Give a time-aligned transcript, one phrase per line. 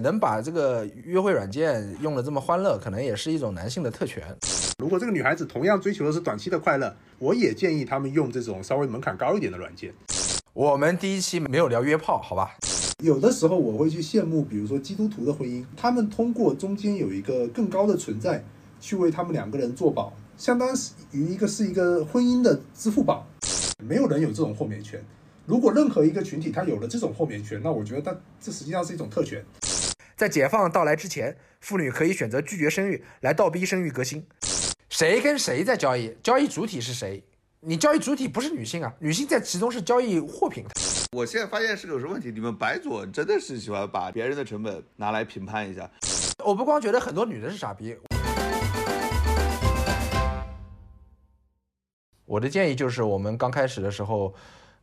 [0.00, 4.22] 能把这个约会软件用的这么欢乐，可能也是一种男性的特权。
[4.78, 9.92] 如果这个女孩子同样追求的是短期的快乐，我也建议他们用这种稍微门槛高一点的软件。
[10.52, 12.54] 我们第一期没有聊约炮，好吧？
[13.02, 18.44] 有的时候我会去羡慕，比如说基督徒的婚姻，他们通过中间有一个更高的存在，
[18.78, 20.68] 去为他们两个人做保，相当
[21.10, 23.26] 于一个是一个婚姻的支付宝。
[23.84, 25.04] 没有人有这种豁免权。
[25.44, 29.44] 如果任何一个群体他有了这种豁免权，那我觉得他这实际上是一种特权。
[30.18, 34.26] 在解放到来之前，妇女可以选择拒绝生育，来倒逼生育革新。
[34.88, 36.12] 谁跟谁在交易？
[36.20, 37.22] 交易主体是谁？
[37.60, 40.64] 你交易主体不是女性啊，女性在其中是交易货品。
[41.12, 45.88] 我现在发现是有什么问题，你们白左真的是喜欢把别人的成本拿来评判一下。
[46.44, 47.96] 我不光觉得很多女的是傻逼，
[52.24, 54.34] 我的建议就是我们刚开始的时候，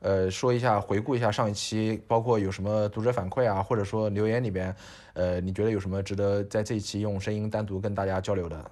[0.05, 4.75] 呃，说一下回顾一下上一期，包括有什么读者反馈啊，或者说留言里边，
[5.13, 8.63] 呃，你觉得有什么值得在这一期用声音单独跟大家交流的？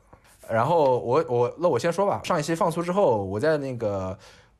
[0.47, 4.15] 然后我我那我先说吧，上一期放出之后，我在那个。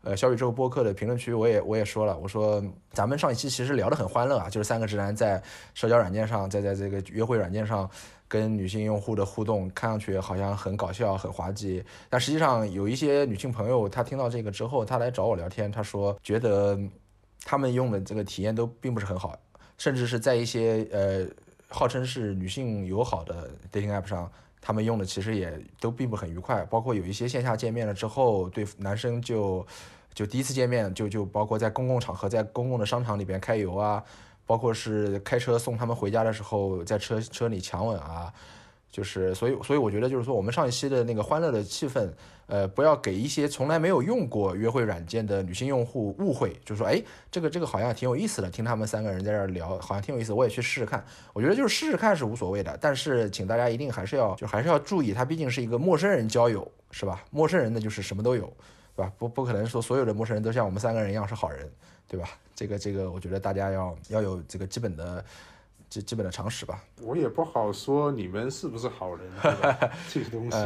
[0.06, 2.62] 呃，小宇宙播客的评论区，我也我也说了，我说
[2.92, 5.42] 咱们上一期其实聊得很欢乐啊，就是三个直男在
[5.74, 7.90] 社交软件上，在在这个约会软件上
[8.34, 16.76] 跟女性用户的互动，看上去好像很搞笑、很滑稽，但实际上有一些女性朋友，她听到这个之后，她来找我聊天，她说觉得
[17.46, 19.38] 他们用的这个体验都并不是很好，
[19.78, 21.28] 甚至是在一些呃
[21.70, 24.28] 号称是女性友好的 dating app 上，
[24.60, 29.64] 他们用的其实也都并不很愉快，包括有一些线下见面了之后，对男生就。
[30.16, 34.04] 就第一次见面，就就包括在公共场合，在公共的商场里边开油啊，
[34.46, 38.32] 包括是开车送他们回家的时候，在车车里强吻啊，
[38.92, 42.10] 就是所以所以我觉得就是说，我们上一期的那个欢乐的气氛，
[42.48, 51.04] 呃，不要给一些从来没有用过约会软件的女性用户误会，就是说，哎，这个这个好像挺有意思的，听他们三个人在这儿聊，好像挺有意思，我也去试试看。
[51.32, 57.24] 我觉得就是试试看是无所谓的，但是请大家一定还是要就还是要注意，它毕竟是一个陌生人交友，是吧？
[57.32, 58.52] 陌生人的就是什么都有。
[58.96, 59.12] 对吧？
[59.18, 61.72] 不不可能说所有的陌生人都像我们三个人一样是好人，
[62.08, 62.30] 对吧？
[62.56, 65.24] 这个这个，我觉得大家要要有这个基本的。
[65.94, 69.30] 基基本的常识吧，我也不好说你们是不是好人，
[70.12, 70.58] 这个东西。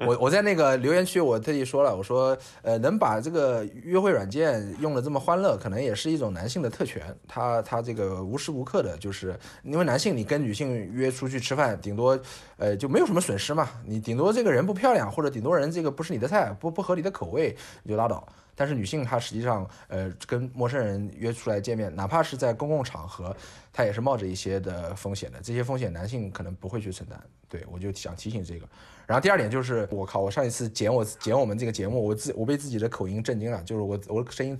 [0.00, 7.14] 我我在那个留言区我特意说了，我说呃能把这个约会软件用的这么欢乐，可能也是一种男性的特权。
[7.28, 12.18] 他他这个无时无刻的就是因为男性你跟女性约出去吃饭，顶多
[12.56, 18.26] 呃就没有什么损失嘛，你顶多这个人不漂亮，或者顶多人这个不是你的菜，不不合你的口味，你就拉倒。
[18.56, 23.34] 但是女性她实际上，呃，跟陌生人约出来见面，哪怕是在公共场合，
[23.74, 25.38] 她也是冒着一些的风险的。
[25.42, 27.20] 这些风险男性可能不会去承担。
[27.46, 28.66] 对我就想提醒这个。
[29.06, 34.58] 然后第二点就是，我靠，我上一次剪我剪我们这个节目，我自我被自己的口音震惊了，就是我我的声音，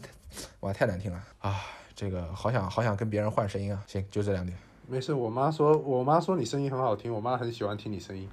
[0.60, 1.62] 哇，太难听了啊！
[1.96, 3.82] 这个好想好想跟别人换声音啊。
[3.86, 4.56] 行，就这两点。
[4.86, 8.28] 没事，我妈说，我妈说你声音很好听，我妈很喜欢听你声音。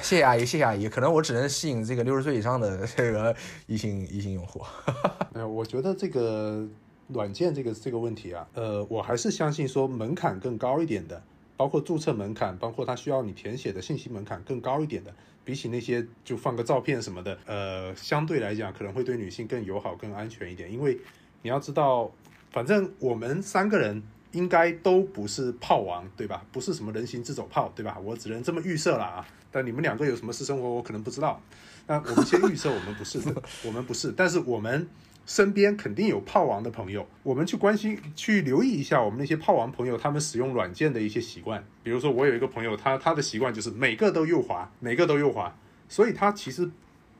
[0.00, 0.88] 谢谢阿姨，谢谢阿姨。
[0.88, 3.34] 可能我只能吸引这个六十岁以上的这个
[3.66, 4.62] 异性异性用户。
[5.34, 6.64] 没有，我觉得这个
[7.12, 11.22] 软件这个这个问题啊，呃，我还是相信说门槛更高一点的，
[11.56, 15.14] 包括注册门槛，包括它需要你填写的信息门槛更高一点的，
[15.44, 20.72] 比起那些就放个照片什么的，呃，相对来讲可能会对女性更友好、更安全一点。
[20.72, 20.98] 因为
[21.42, 22.10] 你要知道，
[22.50, 24.02] 反正我们三个人。
[24.32, 26.42] 应该都不是炮王，对吧？
[26.50, 27.98] 不是什么人形自走炮，对吧？
[28.02, 29.28] 我只能这么预设了啊。
[29.50, 31.38] 但你们两个有什么私生活，我可能不知道。
[31.86, 33.20] 那我们先预设，我们不是，
[33.62, 34.10] 我们不是。
[34.10, 34.88] 但是我们
[35.24, 41.64] 身边肯定有炮王的朋友，我们去关心、去留意一下我们那些炮王朋友他们使用软件的一些习惯。
[41.82, 45.56] 比如说，我有一个朋友，他他的习惯就是每个都右滑，每个都右滑，
[45.88, 46.70] 所以他其实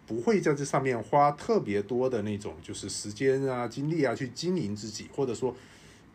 [0.07, 5.55] 不会在这上面花特别多的那种就是时间啊、精力啊去经营自己，或者说。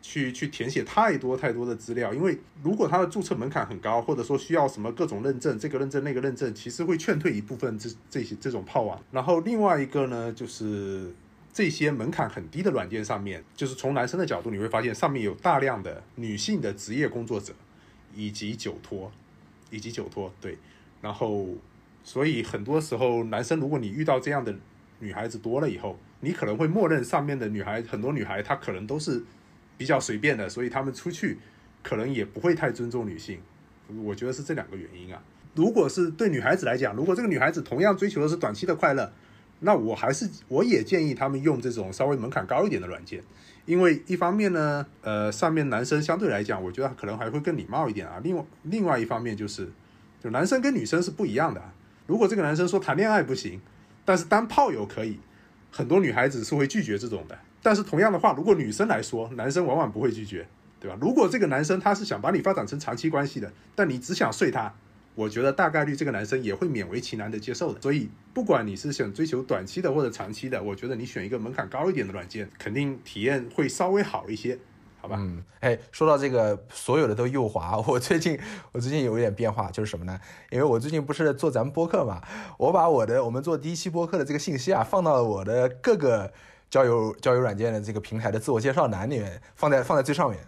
[0.00, 8.96] 去去填写太多太多的资料，因为如果他的注册门槛很高，或者说需要什么各种认证，这个认证那个认证，其实会劝退一部分这这些这种炮王。
[9.10, 11.12] 然后另外一个呢，就是
[11.52, 17.52] 这些门槛很低的软件上面，就是从男生的角度，你会发现上面有大量的女性的职业工作者，
[18.14, 19.10] 以及酒托，
[19.70, 20.32] 以及酒托。
[20.40, 20.56] 对，
[21.00, 21.48] 然后
[22.04, 24.54] 所以很多时候男生，如果你遇到这样的
[25.00, 29.24] 女孩子多了以后，你可能会默认上面的女孩很多女孩她可能都是。
[29.78, 31.38] 比较随便的，所以他们出去
[31.84, 33.38] 可能也不会太尊重女性，
[34.02, 35.22] 我觉得是这两个原因啊。
[35.54, 39.12] 如果是对女孩子来讲，如果这个女孩子同样追求的是短期的快乐，
[39.60, 43.22] 那我还是我也建议他们用这种稍微门槛高一点的软件，
[43.66, 48.20] 因为一方面呢，呃，上面男生相对来讲，我觉得可能还会更礼貌一点啊。
[48.22, 49.68] 另外另外一方面就是，
[50.22, 51.62] 就男生跟女生是不一样的。
[52.06, 53.60] 如果这个男生说谈恋爱不行，
[54.04, 55.18] 但是当炮友可以，
[55.70, 57.38] 很多女孩子是会拒绝这种的。
[57.62, 60.46] 但是同样的话，如果女生来说，男生往往不会拒绝，
[60.80, 60.96] 对吧？
[61.00, 64.72] 如果这个男生他是想把你发展成长期关系的，但你只想睡他，
[65.18, 67.80] 我觉得大概率这个男生也会勉为其难的接受的。
[67.80, 74.56] 所以，不管你是想追求短期的或者长期的，我觉得你选一个门槛高一点的软件，肯定体验会稍微好一些，
[75.00, 75.16] 好吧？
[75.18, 78.38] 嗯，哎，说到这个，所有的都右滑， 我最近
[78.70, 80.20] 我最近有一点变化，就是什么呢？
[80.50, 82.22] 因为我最近不是做咱们播客嘛，
[82.56, 86.32] 我把我的我们做第一期播客的这个信息啊，放到了我的各个
[86.70, 90.38] 交友交友软件的这个平台的自我介绍栏里面，放在放在最上面。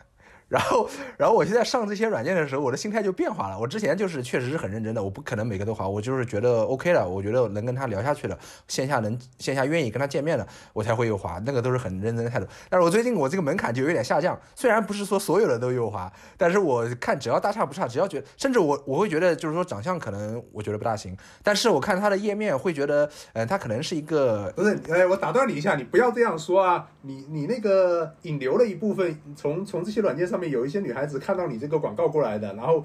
[0.51, 3.57] 然后，然后我现在上这些软件的时候，我的心态就变化了。
[3.57, 8.37] 我之前就是确实是很认真的，我不可能每个都滑，我就是觉得 OK 了，我觉得能跟他聊下去了，
[8.67, 12.47] 线下能线下愿意跟他见面了，我才会右滑，那个都是很认真的态度。
[12.69, 26.89] 但是我最近我这个门槛就有点下降，虽然不是说所有的都右滑，但是我看只要大差不差，只要觉，甚至我我会觉得就是说长相可能我觉得不大行，但是我看他的页面会觉得，呃，他可能是一个不是，哎，我打断你一下，你不要这样说啊！
[27.03, 32.85] 你你那个引流了一部分，从从这些软件上面有一些女孩子看到你这个广告过来的，然后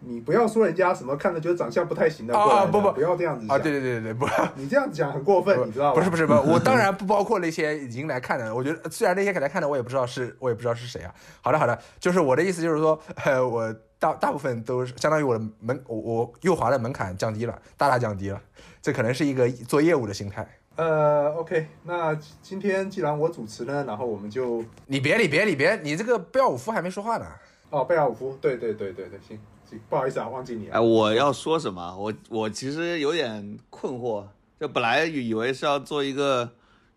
[0.00, 4.26] 你不要说人家什么看着觉得长相不太行的过来的啊不不不要这样子啊，对对对对对，不。
[4.56, 5.98] 你这样子讲很过分，你知道吧？
[5.98, 8.54] 不是不是不是，我 当然不包括那些已经来看的。
[8.54, 11.14] 我觉得虽然那些来看的，我也不知道是，我也不知道是谁啊。
[11.40, 18.40] 好的好的，就是我的意思就是说，呃，我大大部分都是相当于我的门，我我右滑的门槛降低了，大大降低了。
[18.82, 20.46] 这可能是一个做业务的心态。
[20.76, 22.12] 呃，OK，那
[22.42, 27.26] 今天既然我主持呢，然后我们就你别你别你别，你这个贝尔伍夫还没说话呢。
[27.70, 29.38] 哦，贝尔伍夫，对对对对对，行
[29.68, 30.74] 行，不好意思啊，忘记你了。
[30.74, 31.96] 哎，我要说什么？
[31.96, 34.24] 我我其实有点困惑，
[34.58, 36.50] 就本来以为是要做一个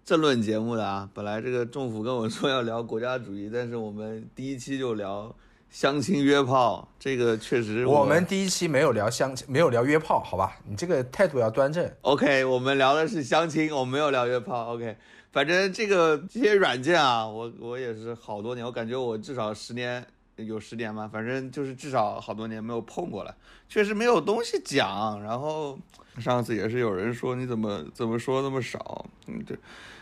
[0.04, 5.36] 政论节目的啊，本来这个政府跟我说要聊国家主义，但是我们第一期就聊
[5.78, 10.58] 相亲约炮，这个确实我们第一期没有聊相，没有聊约炮，好吧？
[10.66, 11.88] 你这个态度要端正。
[12.02, 14.74] OK，我们聊的是相亲，我们没有聊约炮。
[14.74, 14.98] OK，
[15.32, 20.04] 反正这个这些软件啊，我我也是好多年，我感觉我至少十年
[20.38, 23.36] 有十年吧，反正就是至少好多年没有碰过了，
[23.70, 25.22] 确实没有东西讲。
[25.22, 25.78] 然后
[26.18, 29.56] 上次也是有人说你怎么怎么说那么少，嗯，这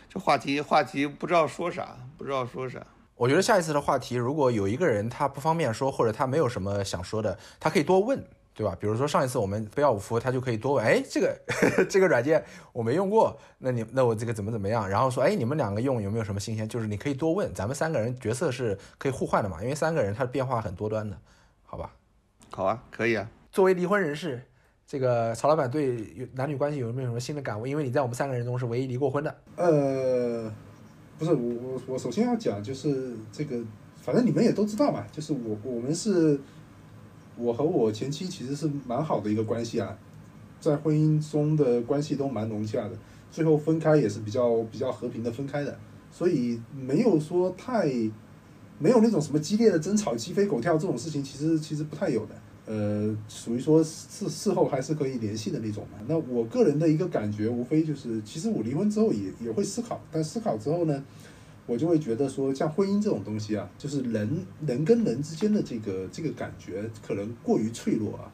[0.08, 2.80] 这话题话题不知道说啥，不知道说啥。
[3.16, 8.22] 我觉得下一次的话题，如果有一个人他不方便说，或者他没有什么想说的，他可以多问，
[8.54, 8.76] 对吧？
[8.78, 11.36] 比如说上一次我们贝奥五夫，他就可以多问，哎，这个
[11.88, 14.88] 这个软件我没用过，那你那我这个怎么怎么样？
[14.88, 16.68] 然后说，哎，你们两个用有没有什么新鲜？
[16.68, 21.16] 就是你可以多问，咱们三个人角色是可以互换的嘛，因为三个人他的变化很多端的，
[21.64, 21.90] 好吧？
[22.50, 23.28] 好啊，可以啊。
[23.50, 24.42] 作为离婚人士，
[24.86, 27.66] 这个曹老板对男女关系有没有什么新的感悟？
[27.66, 29.34] 因为你在我们三个人中是唯一离过婚的。
[29.56, 30.52] 呃，
[31.18, 33.62] 不是我我我首先要讲就是这个，
[34.02, 36.38] 反正你们也都知道嘛，就是我我们是，
[37.36, 39.96] 我和我前妻其实是蛮好的一个关系啊，
[40.60, 42.92] 在婚姻中的关系都蛮融洽的，
[43.30, 45.78] 最后分开也是比较比较和平的分开的，
[46.10, 47.86] 所以没有说太
[48.78, 52.34] 没有那种什么激烈的争吵、鸡飞狗跳这种事情，其实其实不太有的。
[52.66, 55.98] 呃，属于说事事后还是可以联系的那种嘛。
[56.08, 61.04] 那我个人的一个感觉，无非就是，其实我离婚之后也也会思考，但思考之后呢，
[61.64, 64.28] 我就会觉得说，像婚姻这种东西啊，就是人
[64.66, 68.30] 人跟人之间的这个这个感觉，可能过于脆弱啊，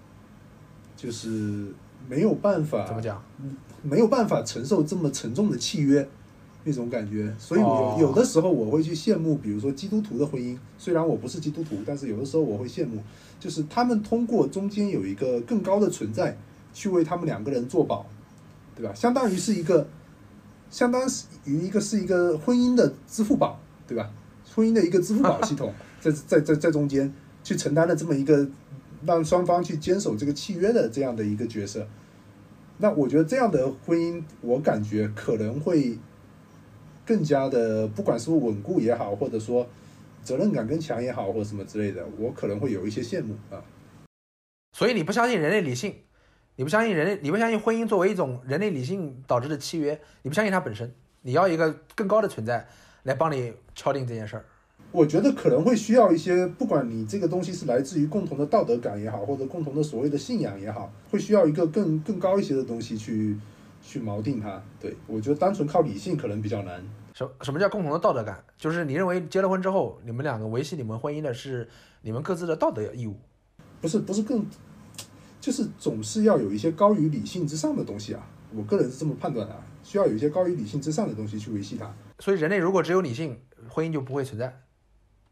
[0.97, 1.67] 就是
[2.09, 3.23] 没有办法怎么讲？
[3.83, 6.09] 没有办法承受这么沉重的契约
[6.65, 13.03] 那种感觉，所以我有的时候我会去羡慕，比如说基督徒的婚姻，虽然我不是基督徒，但是有的时候我会羡慕，
[13.41, 16.37] 就是他们通过中间有一个更高的存在
[16.73, 18.07] 去为他们两个人做保，
[18.77, 18.95] 对吧？
[18.95, 19.89] 相当于是一个，
[20.71, 21.03] 相当
[21.45, 24.11] 于一个是一个婚姻的支付宝，对吧？
[24.55, 28.47] 婚姻的一个支付宝系统， 在在在在中间去承担了这么一个
[29.05, 31.87] 让双方去坚守这个契约的这样的一个角色。
[32.79, 35.99] 那我觉得这样的婚姻，我感觉可能会
[37.05, 39.67] 更加的，不管是稳固也好，或者说
[40.23, 43.63] 责任感更强也好，或者什么之类的，我可能会有一些羡慕啊。
[44.73, 45.95] 所以你不相信人类理性，
[46.57, 52.67] 你不相信人类，你不相信婚姻作为一种人类理性导致的契约，你不相信它本身，你要一个更高的存在
[53.03, 54.45] 来帮你敲定这件事儿。
[54.91, 63.37] 我觉得可能会需要一些，不管你这个东西是来自于共同的道德感也好，或者共同的所谓的信仰也好，会需要一个更更高一些的东西去
[63.83, 64.63] 去锚定它。
[64.81, 66.83] 对我觉得单纯靠理性可能比较难。
[67.15, 68.43] 什什么叫共同的道德感？
[68.57, 71.69] 就是你认为结了婚之后，你们两个维系你们婚姻的是
[72.01, 73.15] 你们各自的道德义务。
[73.81, 74.47] 不是不是更，
[75.41, 78.27] 就是总是要有一些高于理性之上的东西啊。
[78.55, 81.93] 我个人是这么判断的啊，需要有一些高于理性之上的东西去维系它。
[82.19, 83.37] 所以人类如果只有理性，
[83.69, 84.61] 婚姻就不会存在。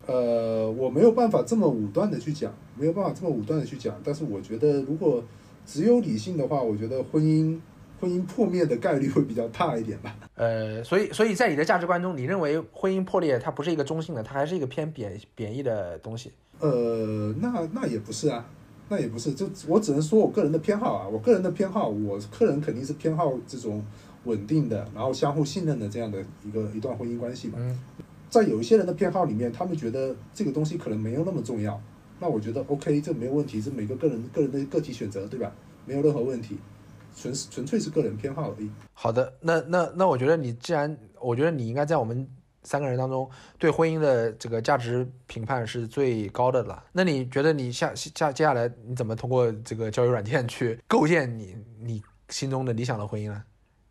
[0.07, 3.95] 呃，我没有办法这么武断的去讲，没有办法这么武断的去讲。
[4.03, 5.23] 但是我觉得，如果
[5.67, 7.59] 只有理性的话，我觉得婚姻
[8.01, 10.17] 婚姻破灭的概率会比较大一点吧。
[10.35, 16.33] 呃，所以所以在你的价值观中，你认为婚姻破裂它不是一个中性的，它还是一个偏贬贬义的东西。
[16.61, 18.47] 呃，那那也不是啊，
[18.89, 23.85] 那也不是，就我只能说我个人的偏好啊，我个人的偏好，我个人肯定是偏好这种
[24.25, 27.55] 稳定的，然后相互信任的这样的一个一段婚姻关系嘛。
[27.59, 27.79] 嗯，
[28.29, 31.81] 在有一些人的偏好里面，他们觉得这个东西可能没有那么重要，
[32.19, 35.53] 那我觉得 OK，这没有问题，是每个个人个人的个体选择，对吧？
[35.87, 36.59] 没有任何问题，
[37.21, 38.71] 纯纯粹是个人偏好而已。
[38.95, 42.27] 好的，那那那我觉得你既然，我觉得你应该在我们
[42.63, 46.83] 三个人当中对婚姻的这个价值评判是最高的了。
[46.93, 53.43] 那你觉得你下下接下来你怎么通过这个交友软件去构建你你心中的理想的婚姻呢？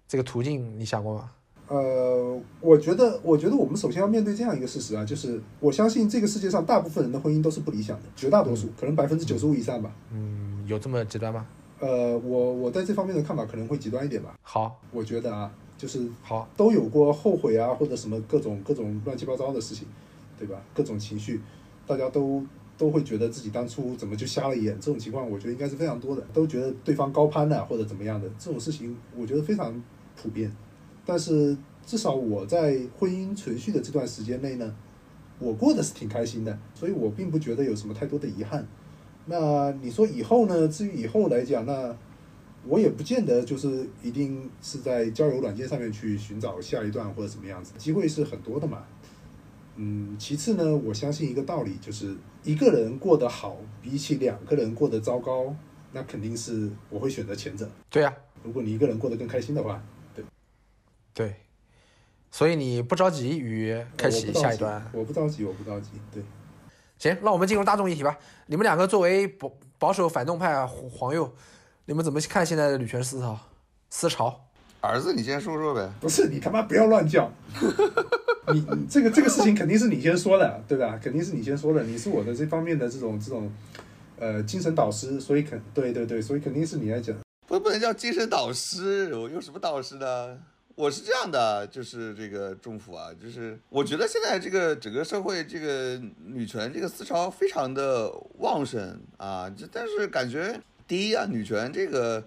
[0.07, 1.31] 这个途径你想过吗？
[1.67, 9.91] 呃，我觉得，我觉得我们首先要面对这样一个事实啊，就是我相信这个世界上大部分人的婚姻都是不理想的，绝大多数，可能百分之九十五以上吧。
[10.11, 11.45] 嗯，有这么极端吗？
[11.79, 14.37] 呃，我我在这方面的看法可能会极端一点吧。
[14.41, 19.87] 好，我觉得啊，就是好，都有过后悔啊，或者什么各种各种乱七八糟的事情，
[20.37, 20.61] 对吧？
[20.73, 21.39] 各种情绪，
[21.87, 22.43] 大家都
[22.77, 29.81] 都会觉得自己当初怎么就瞎了眼，这种情况我觉得应该是非常多的，都觉得对方高攀了或者怎么样的这种事情，我觉得非常
[30.21, 30.51] 普遍。
[31.05, 34.75] 但是至少我在婚姻存续的这段时间内呢，
[35.39, 38.67] 我过得是挺开心的，所以我并不觉得有什么太多的遗憾。
[39.29, 40.67] 那你说以后呢？
[40.67, 41.95] 至于以后来讲，那
[42.65, 48.83] 我也不见得就是一定是在交友软件上面去寻找下一段或者什么样子，机会是很多的嘛。
[49.75, 55.55] 嗯，其次呢，我相信一个道理，就是一个人过得好，比起两个人过得糟糕，
[55.93, 57.69] 那肯定是我会选择前者。
[57.89, 58.11] 对呀、
[58.43, 59.81] 如果你一个人过得更开心的话，
[60.15, 60.25] 对，
[61.13, 61.35] 对，
[62.31, 64.91] 所以你不着急于开启我不着急下一段。
[64.91, 65.91] 我不着急，我不着急。
[66.11, 66.23] 对，
[66.99, 68.17] 行，那我们进入大众议题吧。
[68.45, 71.33] 你们两个作为保保守反动派黄黄右，
[71.85, 73.39] 你们怎么看现在的女权思潮？
[73.89, 74.47] 思潮？
[74.81, 75.89] 儿子，你先说说呗。
[76.01, 77.31] 不是你他妈不要乱叫。
[78.51, 80.99] 你你这个这个事情肯定是你先说的，对吧？
[81.01, 83.49] 肯定是你先说的，你是我的这方面的这种这种
[84.17, 87.15] 呃精神导师，所以肯对对对，所以肯定是你来讲。
[87.47, 90.37] 不不能叫精神导师，我有什么导师呢？
[90.79, 100.57] 我是这样的，就是这个政府啊，就是我觉得现在这个整个社会这个女权这个思潮非常的旺盛啊，这但是感觉
[100.87, 102.25] 第一啊，女权这个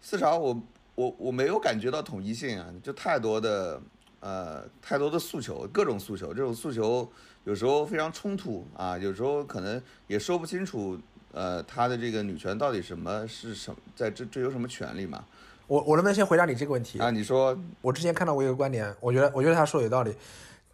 [0.00, 0.60] 思潮我
[0.96, 3.80] 我我没有感觉到统一性啊，就太多的
[4.18, 7.08] 呃太多的诉求，各种诉求，这种诉求
[7.44, 10.98] 有时候非常冲突啊，有时候可能也说不清楚。
[11.30, 15.24] 呃，他的这个女权到底什么是什么在追追求什么权利嘛？
[15.66, 16.98] 我我能不能先回答你这个问题？
[16.98, 20.14] 啊，你说我之前看到过一个观点，我觉得我觉得他说的有道理。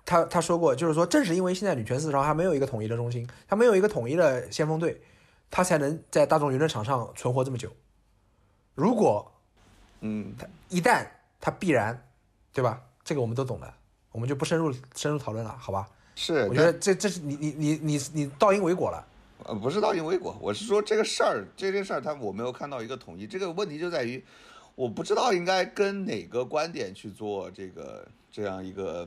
[0.05, 5.01] 他他说过，就是说，正是因为现在女权思潮还没有一个统一的中心，他没有一个统一的先锋队，
[5.51, 7.71] 他才能在大众舆论场上存活这么久。
[8.75, 9.31] 如果
[10.01, 10.35] 嗯，
[10.69, 11.07] 一旦
[11.41, 12.09] 他必然，
[12.53, 12.81] 对吧？
[13.05, 13.73] 这个我们都懂的，
[14.11, 15.87] 我们就不深入深入讨论了，好吧？
[16.17, 19.07] 是，我觉得这这是你你你你你倒因为果了。
[19.45, 23.27] 呃不是倒因为果，我是说这个事儿，这件事儿，他我没有看到一个统一。
[23.27, 24.23] 这个问题就在于，
[24.81, 29.07] 我不知道应该跟哪个观点去做这个这样一个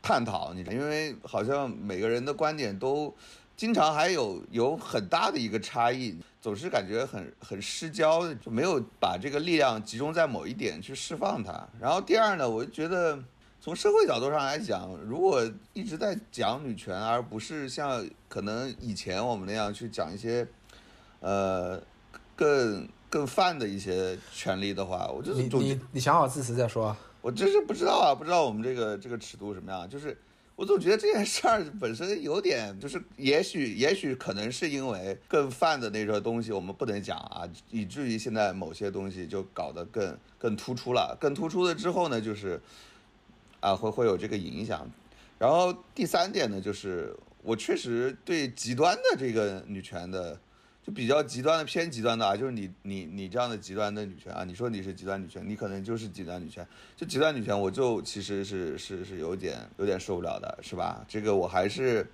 [0.00, 0.54] 探讨。
[0.54, 3.12] 你因为好像每个人的观点都
[3.56, 11.68] 经常还有有很大的一个差异，总是感觉很很失焦，就没有把这个力量集中在某一点去释放它。
[11.80, 13.18] 然后第二呢，我就觉得。
[13.60, 20.46] 从社会角度上来讲，如果一直在讲女权，而不是像可能以前我们那样去讲一些，
[21.18, 21.78] 呃，
[22.36, 26.98] 更更泛的一些权利的话，我就是你你你想好字词再说啊。
[27.20, 29.88] 我真是不知道啊，不知道我们这个这个尺度什么样。
[29.88, 30.16] 就是
[30.54, 41.16] 我总觉得这件事儿 本身有点，就是也许也许可能是因为更泛的那个东西我们不能讲啊，以至于现在某些东西就搞得更更突出了。
[41.20, 42.60] 更突出了之后呢，就是
[43.60, 44.88] 啊会会有这个影响。
[45.38, 50.38] 然后第三点呢，就是我确实对极端的这个女权的。
[50.88, 56.66] 就比较极端的偏极端的啊，就是你你你这样的极端的女权啊，你说你是极端女权，你可能就是极端女权。
[56.96, 61.04] 就极端女权，我就其实是是是有点有点受不了的，是吧？
[61.06, 62.06] 这个我还是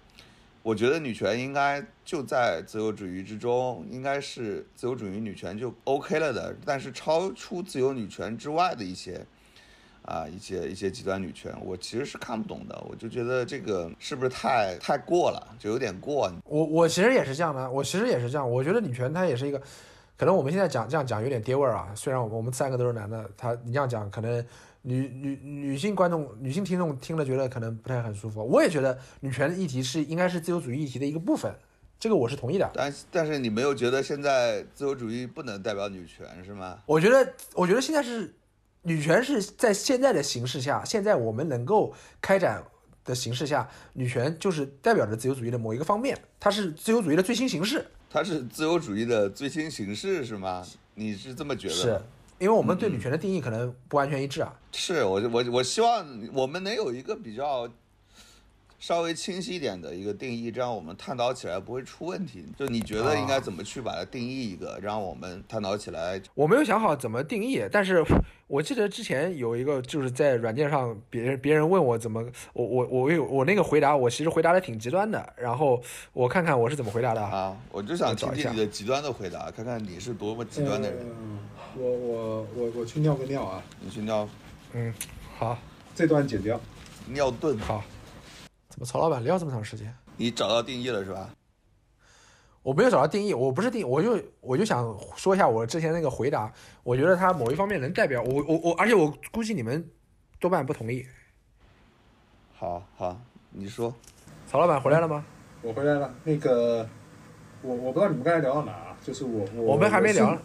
[0.65, 6.53] 我觉得女权应该就在自由主义之中，应该是自由主义女权就 OK 了的。
[6.67, 9.25] 但是超出自由女权之外的一些。
[10.05, 12.85] 啊，一些一些极端女权，我其实是看不懂的。
[12.89, 16.31] 我就觉得这个是不是太太过了，就有点过。
[16.45, 18.49] 我我其实也是这样的，我其实也是这样。
[18.49, 19.61] 我觉得女权它也是一个，
[20.19, 21.89] 可能我们现在讲这样讲有点跌味儿啊。
[21.95, 24.45] 虽然我们我们三个都是男的，他你这样讲，可能
[24.83, 28.45] 女女女性观众、女性听众听了觉得可能不太很舒服。
[28.45, 31.51] 我也觉得女权的议题是应该是自由主义议题的一个部分，
[31.99, 32.71] 这个我是同意的。
[32.75, 36.79] 但但是你没有觉得现在自由主义不能代表女权是吗？
[36.85, 38.35] 我觉得我觉得现在是
[38.85, 42.63] 女权是在现在的形势下，现在我们能够开展
[43.05, 47.85] 的形势下，女权就是代表着自由主义的某一个方面，它是自由主义的最新形式。
[48.11, 50.65] 它是自由主义的最新形式是吗？
[50.95, 51.75] 你是这么觉得？
[51.75, 52.01] 是
[52.39, 54.55] 因为我们对女权的定义可能不完全一致啊。
[54.73, 57.69] 是我我我希望我们能有一个比较。
[58.87, 62.45] 稍微清晰一点的一个定义，这样我们探讨起来不会出问题。
[62.55, 66.21] 就你觉得应该怎么去把它定义一个，让我们探讨起来？
[66.35, 68.05] 我没有想好怎么定义，但是
[68.47, 72.23] 我记得之前有一个就是在软件上，别人别人问我怎么，
[72.53, 75.33] 我我我有我那个回答，我其实回答的挺极端的。
[75.39, 81.07] 然后我看看我是怎么回答的啊，我就想听听你的极端的回答，看看你是多么极端的人。
[81.75, 84.29] 我我我我去尿个尿啊，你去尿。
[84.75, 84.93] 嗯，
[85.39, 85.57] 好，
[85.95, 86.61] 这段剪掉。
[87.07, 87.83] 尿遁，好。
[88.75, 89.95] 怎么曹老板聊这么长时间？
[90.17, 91.31] 你找到定义了是吧？
[92.61, 96.53] 我没有找到定义，我不是定，我就我就想说一下我之前那个回答，
[96.83, 99.89] 我觉得他某一方面能代表我我我，而且我估计你们
[100.41, 101.07] 多半不同意。
[102.53, 103.17] 好好，
[103.53, 103.95] 你说，
[104.49, 105.25] 曹老板回来了吗？
[105.63, 106.13] 我回来了。
[106.25, 106.85] 那个，
[107.63, 110.37] 我我不知道你们刚才聊到哪，就是我我我们还没聊。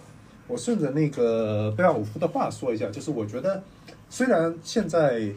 [0.45, 3.63] 我顺着那个贝尔武夫的话说一下，就是我觉得
[4.07, 5.33] 虽然现在。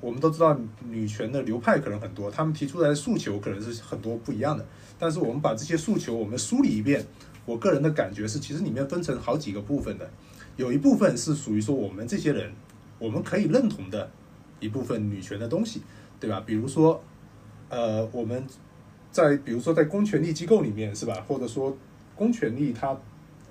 [0.00, 4.66] 我们都知道女权的流派可能很多，他们提出来的诉求可能是很多不一样的。
[4.98, 7.04] 但是我们把这些诉求我们梳理一遍，
[7.44, 10.10] 我个人的感觉是，其实里面分成好几个部分的。
[10.56, 12.52] 有一部分是属于说我们这些人
[12.98, 14.10] 我们可以认同的
[14.58, 15.82] 一部分女权的东西，
[16.18, 16.42] 对吧？
[16.46, 17.02] 比如说，
[17.68, 18.44] 呃，我们
[19.10, 21.24] 在比如说在公权力机构里面是吧？
[21.28, 21.76] 或者说
[22.14, 22.96] 公权力它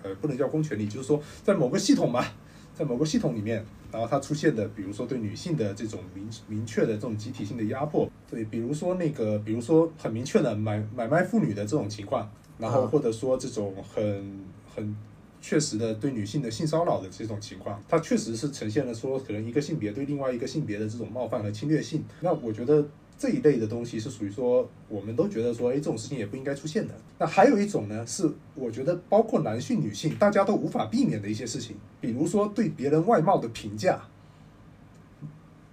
[0.01, 2.33] 呃不能叫公权力，就是说在某个系统吧，
[2.73, 3.63] 在某个系统里面。
[3.91, 14.39] 然后它出现的，比如说对女性的这种明明确的这种集体性的压迫，对，比如说那个，比如说很明确的买买卖妇女的这种情况，然后或者说这种很
[14.75, 14.95] 很
[15.41, 22.03] 确实的对女性的性骚扰的这种情况，它确实是呈现了说可能一个性别对另外一个性别的这种冒犯和侵略性。
[22.21, 22.87] 那我觉得。
[23.19, 26.93] 这一类的东西是属于说，我们都觉得说，哎，这种事情也不应该出现的。
[27.17, 34.01] 那还有一种呢，是我觉得包括男性、女性，大家都无法避免的一些事情，比如说对别人外貌的评价，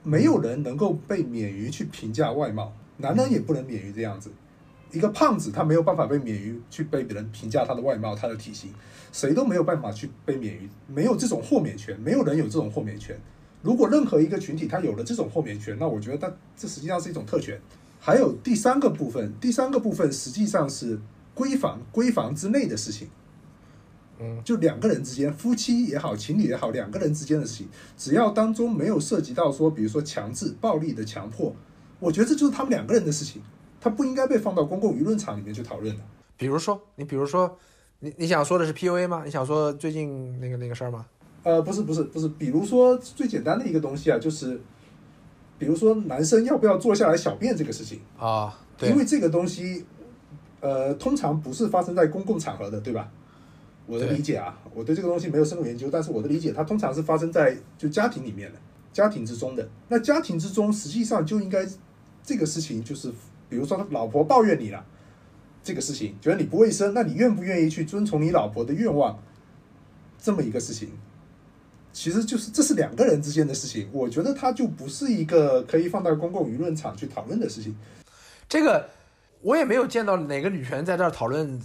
[0.03, 4.33] 没有人能够被免于去评价外貌，男人也不能免于这样子。
[4.91, 8.73] 一个胖子他没有办法被免于去被别人评价他的外貌、他的体型，
[9.13, 13.17] 谁都没有办法去被免于，没有这种豁免权，没有人有这种豁免权。
[13.67, 17.61] 如果任何一个群体他有了这种豁免权，那我觉得他这实际上是一种特权。
[17.99, 20.97] 还有第三个部分，第三个部分实际上是
[21.35, 23.09] 闺房闺房之内的事情，
[24.21, 31.53] 嗯，就两个人之间，夫妻也好，情侣也好，两个人之间的事情，只要当中没有涉及到说，比如说强制、暴力的强迫，
[31.99, 33.43] 我觉得这就是他们两个人的事情，
[33.81, 36.03] 他不应该被放到公共舆论场里面去讨论的。
[36.37, 37.59] 比如说，你比如说，
[37.99, 39.23] 你你想说的是 PUA 吗？
[39.25, 41.07] 你想说最近那个那个事儿吗？
[41.47, 44.61] 呃，不是不是不是，比如说最简单的一个东西啊，就是，
[45.61, 49.87] 比如说男生要不要坐下来小便这个事情啊，因为这个东西，
[50.59, 53.09] 呃，通常不是发生在公共场合的，对吧？
[53.87, 58.59] 我的理解啊，我对这个东西没有深入研究，但是我的理解，它通常是发生在就家庭里面的，
[58.93, 59.69] 家庭之中的。
[59.87, 61.65] 那家庭之中，实际上就应该
[62.25, 63.09] 这个事情，就是
[63.49, 64.85] 比如说老婆抱怨你了，
[65.63, 69.17] 这个事情觉得你不卫生，那你愿不愿意去遵从你老婆的愿望？
[70.19, 70.89] 这么一个事情。
[71.97, 77.75] 其实就是这是两个人之间的事情，我觉得它就不是一个可以放到公共舆论场去讨论的事情。
[78.47, 78.87] 这个
[79.41, 81.59] 我也没有见到哪个女权在这儿讨论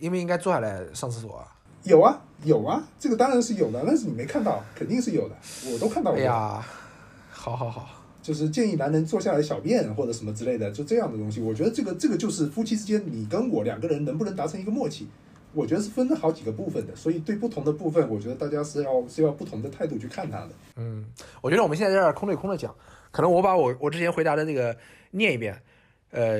[0.00, 1.46] 应不应该坐下来上厕所啊？
[1.84, 5.36] 有啊，有啊，这个当然是有的，但是你没看到，肯定是有的，
[5.72, 6.18] 我都看到过。
[6.18, 6.66] 哎呀，
[7.30, 7.88] 好好好，
[8.20, 11.40] 就是建议男人坐下来小便或者什么之类的，就这样的东西。
[11.40, 15.06] 我觉得这个这个就是夫妻之间，你跟我两个人能不能达成一个默契？
[15.56, 20.50] 我觉得是分了好几个部分的，所以对不同的部分，我觉得大家是要是要不同的态度去看它的。
[20.76, 21.06] 嗯，
[21.40, 22.74] 我觉得我们现在在这空对空的讲，
[23.10, 24.76] 可能我把我我之前回答的那个
[25.12, 25.58] 念一遍，
[26.10, 26.38] 呃，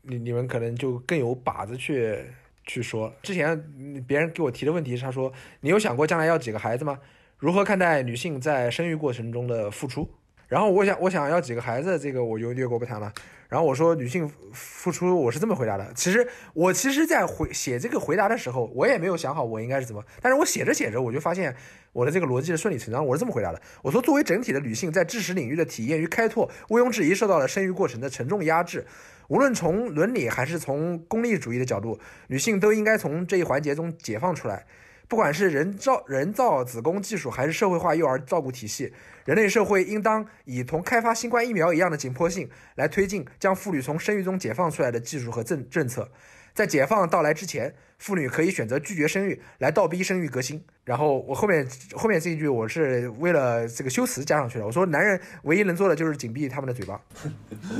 [0.00, 2.18] 你你们可能就更有把子去
[2.64, 3.12] 去说。
[3.22, 5.30] 之前别人给我提的问题是，他说
[5.60, 6.98] 你有想过将来要几个孩子吗？
[7.36, 10.08] 如何看待女性在生育过程中的付出？
[10.48, 13.12] 然后我想我想要几个孩子，这个我就略过不谈了。
[13.48, 15.90] 然后我说女性付出，我是这么回答的。
[15.94, 20.04] 其实我其实，在回写这个回答的时候，我也没有想好我应该是怎么。
[20.20, 21.56] 但是我写着写着，我就发现
[21.92, 23.04] 我的这个逻辑是顺理成章。
[23.04, 28.86] 我是这么回答的：我说，作为整体的女性，在知识领域的体验与开拓，毋庸置疑受到了生育过程的沉重压制。
[29.28, 34.66] 无论从伦理还是从功利主义的角度，女性都应该从这一环节中解放出来。
[35.08, 38.92] 不管是人造人造子宫技术，还是社会化幼儿照顾体系。
[39.24, 46.10] 人类社会应当以同开发新冠疫苗一样的紧迫性来推进将妇女从生育中解放出来的技术和政政策。
[46.54, 50.62] 在解放到来之前，妇女可以选择拒绝生育，来倒逼生育革新。
[50.84, 54.66] 然后我后面后面这一句我是为了这个修辞加上去的。
[54.66, 57.00] 我说男人唯一能做的就是紧闭他们的嘴巴。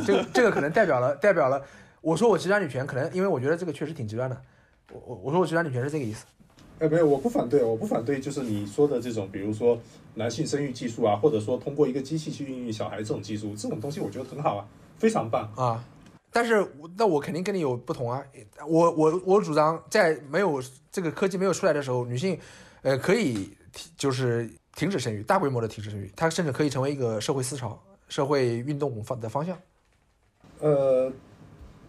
[0.06, 1.62] 这个这个可能代表了代表了，
[2.00, 4.42] 我说我极端女权，可能因为我觉得这个确实挺极端的。
[4.92, 6.24] 我我我说我极端女权是这个意思。
[6.80, 9.76] 哎，没有，我不反对，我不反对，就是你说的这种，比如说
[10.14, 14.64] 男性生育技术啊，或者说通过一个机器去孕育小孩这种技术，这种东西我觉得很好啊，
[14.96, 15.84] 非常棒啊。
[16.30, 16.64] 但是
[16.96, 18.22] 那我肯定跟你有不同啊。
[18.66, 20.62] 我我我主张在没有
[20.92, 22.38] 这个科技没有出来的时候，女性
[22.82, 23.34] 呃可以
[23.72, 27.76] 停就是停止生育，大规模的停止生育，它甚至可以成为一个社会思潮、
[28.08, 29.58] 社会运动方的方向。
[30.60, 31.10] 呃。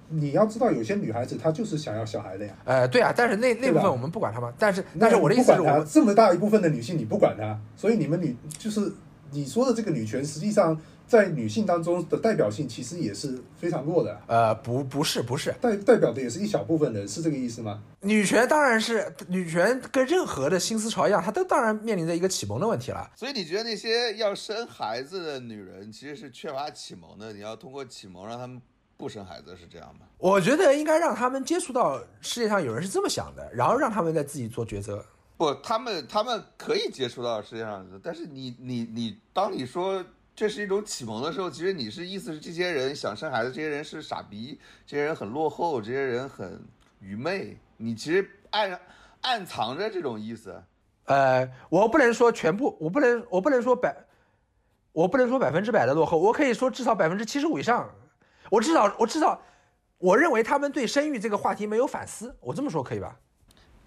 [0.09, 2.53] 你要知道，有些女孩子她就是想要小孩的呀。
[2.65, 4.51] 呃，对啊，但是那那部分我们不管她嘛。
[4.57, 8.91] 但是，但是我的意思是，我这么大一部分的女性你不管她，所以你们女就是
[9.31, 14.19] 你说的这个女权，实际上在女性当中的代表性其实也是非常弱的。
[14.27, 17.83] 呃，不，不是，不是，代代表的也是一小部分人，是这个意思吗？
[18.01, 23.11] 女权当然是女权，跟任何的新思潮一样，它都当然面临着一个启蒙的问题了。
[23.15, 27.31] 所以你觉得那些要生孩子的女人其实是缺乏启蒙的？
[27.33, 28.59] 你要通过启蒙让他们。
[28.99, 30.05] 不生孩子是这样吗？
[30.17, 35.03] 我觉得应该让他们接触到世界上有人是这么想的，然后让他们再自己做抉择。
[35.37, 40.03] 不，他们他们可以接触到世界上的，但是你你你，当你说
[40.35, 46.61] 这是一种启蒙的时候，其实你是意思是这些人想生孩子，这些人是傻逼，这些人很落后，这些人很
[46.99, 47.57] 愚昧。
[47.77, 48.77] 你其实暗
[49.21, 50.61] 暗藏着这种意思。
[51.05, 53.95] 呃，我不能说全部，我不能我不能说百，
[54.91, 57.89] 我不能说百分之百的落后，我可以说至少百分之七十五以上。
[58.49, 59.41] 我至少，我至少，
[59.97, 62.35] 我认为他们对生育这个话题没有反思。
[62.39, 63.15] 我这么说可以吧？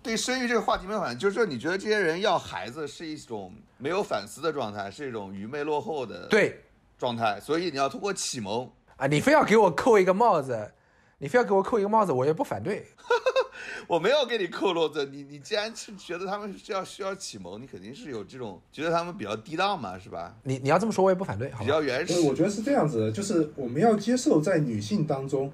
[0.02, 6.60] 对生育这个话题没有反思，就是说你觉得这些人要孩子是一种没有反思的状态，是一种愚昧落后的对
[6.98, 7.38] 状态。
[7.40, 10.72] 所以你要通过启蒙啊，你非要给我扣一个帽子，
[11.18, 12.86] 你非要给我扣一个帽子，我也不反对。
[13.86, 20.34] 我没有给你扣帽子，你你既然是觉得他们是要需要启蒙，你肯定是有这种觉得他们比较低档嘛，是吧？
[20.44, 21.52] 你你要这么说，我也不反对。
[21.58, 25.52] 比较原始，我觉得是这样子的，就是我们要接受在女性当中，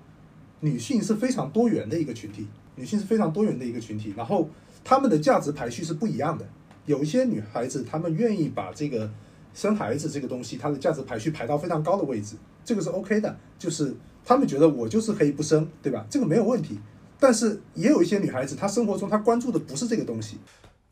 [0.60, 4.48] 女性是非常多元的一个群体，女性是非常多元的一个群体，然后
[4.84, 6.46] 她们的价值排序是不一样的。
[6.86, 9.10] 有一些女孩子，她们愿意把这个
[9.52, 13.94] 生孩子这个东西，她的价值排序排到非常高的位置，这个是 OK 的，就是
[14.24, 16.06] 她们觉得我就是可以不生，对吧？
[16.08, 16.78] 这个没有问题。
[17.20, 20.38] 但是也有一些女孩子，她生活中她关注的不是这个东西，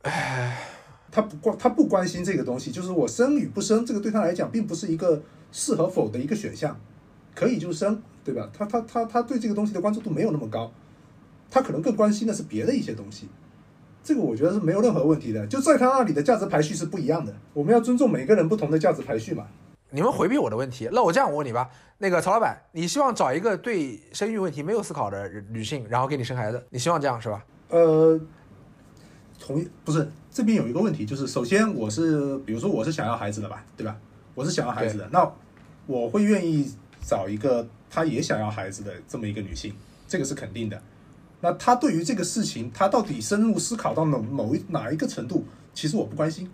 [0.03, 0.59] 唉，
[1.11, 6.77] 她不关她不关心这个东西，就是我生与不生，这个对她来讲并不是一个是和否的一个选项，
[7.35, 8.51] 可以就生，对吧？
[8.53, 10.73] 她她她她对这个东西的关注度没有那么高，
[11.51, 13.29] 她可能更关心的是别的一些东西，
[14.03, 19.47] 这个我觉得是没有任何问题的，就在她那里的价值排序是不一样的，我们要尊重每个人不同的价值排序嘛。
[19.91, 27.45] 你们回避我的问题，那我这样我问你吧，那个曹老板，你希望找一个对生育问题没有思考的女性，然后给你生孩子，你希望这样是吧？
[27.69, 28.21] 呃，
[29.39, 33.97] 同意，不是这边有一个问题，就是首先我是，比如说我是想要孩子的吧，对吧？
[34.35, 35.33] 我是想要孩子的，那
[35.87, 36.71] 我会愿意
[37.07, 39.75] 找一个她也想要孩子的这么一个女性，
[40.07, 40.83] 这个是肯定的。
[41.41, 46.51] 那她对于这个事情，她到底深入思考到某某一哪一个程度，其实我不关心。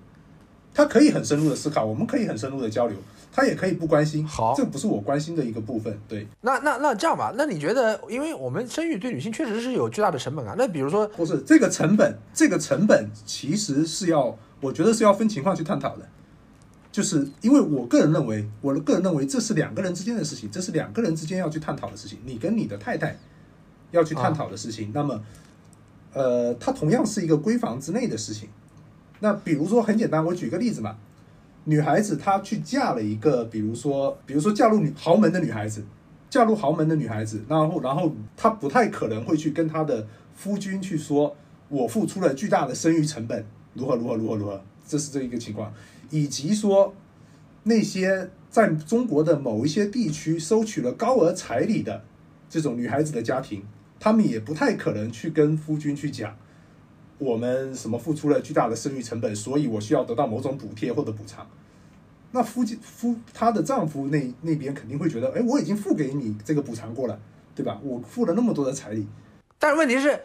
[0.75, 2.97] 她可以很深入的思考，我们可以很深入的交流。
[3.35, 5.99] 他也可以不关心，好，这不是我关心的一个部分。
[6.07, 10.55] 对，那那那这样吧，那你觉得，因为我们生育对女性确实是有巨大的成本啊。
[10.59, 16.07] 那比如说，不是这个成本，这个成本其实是要，我觉得是要分情况去探讨的。
[16.91, 22.19] 就是因为我个人认为，我的个人认为这是两个人之间的事情，这是两个人之间要去探讨的事情。
[22.27, 23.17] 你跟你的太太
[23.93, 25.19] 要去探讨的事情，那么，
[26.13, 28.51] 呃，它同样是一个闺房之内的事情。
[29.23, 30.97] 那比如说很简单，我举个例子嘛。
[31.65, 35.85] 女孩子她去嫁了一个，比如说，比如说嫁入女豪门的女孩子，
[36.29, 40.05] 嫁入豪门的女孩子，然后，然后她不太可能会去跟她的
[40.35, 41.37] 夫君去说，
[41.69, 45.73] 我付出了巨大的生育成本，如何如何如何如何，这是这一个情况，
[46.11, 46.93] 以及说
[47.63, 52.03] 那些在中国的某一些地区收取了高额彩礼的
[52.51, 53.63] 这种女孩子的家庭，
[54.01, 56.37] 他们也不太可能去跟夫君去讲。
[57.23, 61.47] 我们什么付出了巨大的生育成本，所以我需要得到某种补贴或者补偿。
[62.33, 67.17] 那夫妻夫她的丈夫那那边肯定会觉得，哎，我已经付给你这个补偿过了，
[67.55, 67.79] 对吧？
[67.85, 69.07] 我付了那么多的彩礼，
[69.57, 70.21] 但是问题是，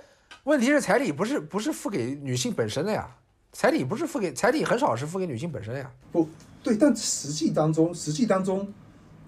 [0.45, 3.15] 问题是彩礼不是不是付给女性本身的呀？
[3.51, 5.91] 彩礼不是付给彩礼很少是付给女性本身的呀？
[6.11, 6.27] 不
[6.63, 8.67] 对，但实际当中，实际当中，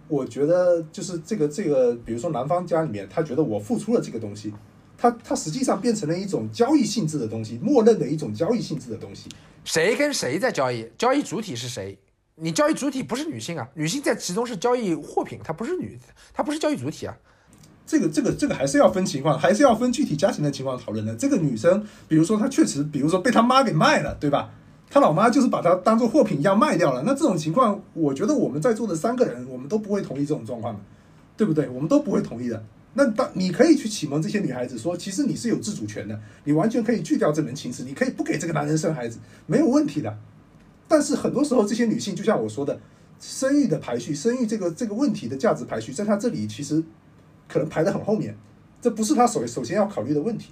[0.07, 4.51] 我觉得就是这个这个，比如说男方家里面，他觉得我付出了这个东西。
[4.99, 9.29] 它它实际上变成了一种交易性质的东西，默认的一种交易性质的东西。
[9.63, 10.85] 谁跟谁在交易？
[10.97, 11.97] 交易主体是谁？
[12.35, 15.97] 你交易主体不是女性啊，女性在其中是交易货品，她不是女，
[16.33, 17.15] 她不是交易主体啊。
[17.85, 21.15] 这个这个这个还是要分情况，还是要分具体家庭的情况讨论的。
[21.15, 24.51] 这个女生，比如说她确实，比如说被她妈给卖了，对吧？
[24.89, 27.03] 她老妈就是把她当做货品一样卖掉了。
[27.05, 30.79] 那这种情况，我觉得我们在座的三个人，我们都不会同意这种状况的，
[31.35, 31.67] 对不对？
[31.69, 32.63] 我们都不会同意的。
[32.93, 40.17] 那当你可以去启蒙这些女孩子说，其实你是有自主权的，你完全可以拒掉这门亲事，你可以不给这个男人生孩子，没有问题的。
[40.87, 42.79] 但是很多时候，这些女性就像我说的，
[43.19, 46.83] 生育的排序，生育这个这个问题的价值排序，在她这里其实
[47.47, 48.35] 可能排得很后面，
[48.81, 50.49] 这不是她首首先要考虑的问题。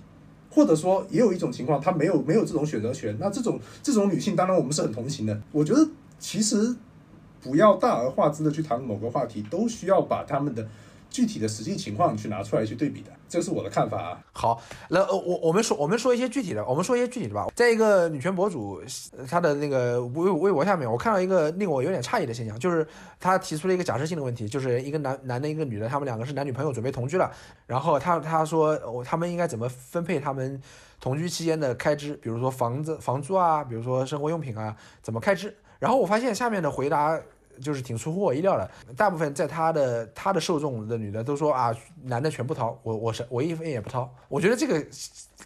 [0.49, 3.15] 或者说，也有一种情况，她没有没有这种选择权。
[3.19, 5.41] 那这种这种女性，当然我们是很同情的。
[5.51, 5.87] 我觉得
[6.19, 6.75] 其实
[7.41, 10.67] 不要大而化之的去谈某个话题，都需要把他们的。
[11.17, 14.19] 具体的实际情况去拿出来去对比的，这是我的看法啊。
[14.33, 17.47] 好，那我我们说我们说一些具体的，我们说一些具体的吧。
[17.55, 18.79] 在一个女权博主
[19.27, 22.87] 她的那个微微博下面，我看到一个令我有点诧异的现象，就是
[23.19, 27.31] 她提出了一个假设性的问题，就是一个男男的，一个女的，他们两个是男女朋友，准备同居了。
[27.65, 30.61] 然后他他说，我他们应该怎么分配他们
[31.01, 35.57] 同居期间的开支，比如说房子房租啊，比如说生活用品啊，怎么开支？
[35.79, 37.19] 然后我发现下面的回答。
[37.61, 44.09] 就是挺出乎我意料的，大部分在他的他的受众的女的都说啊，男的全部掏，我我是我一分也不掏。
[44.27, 44.85] 我觉得这个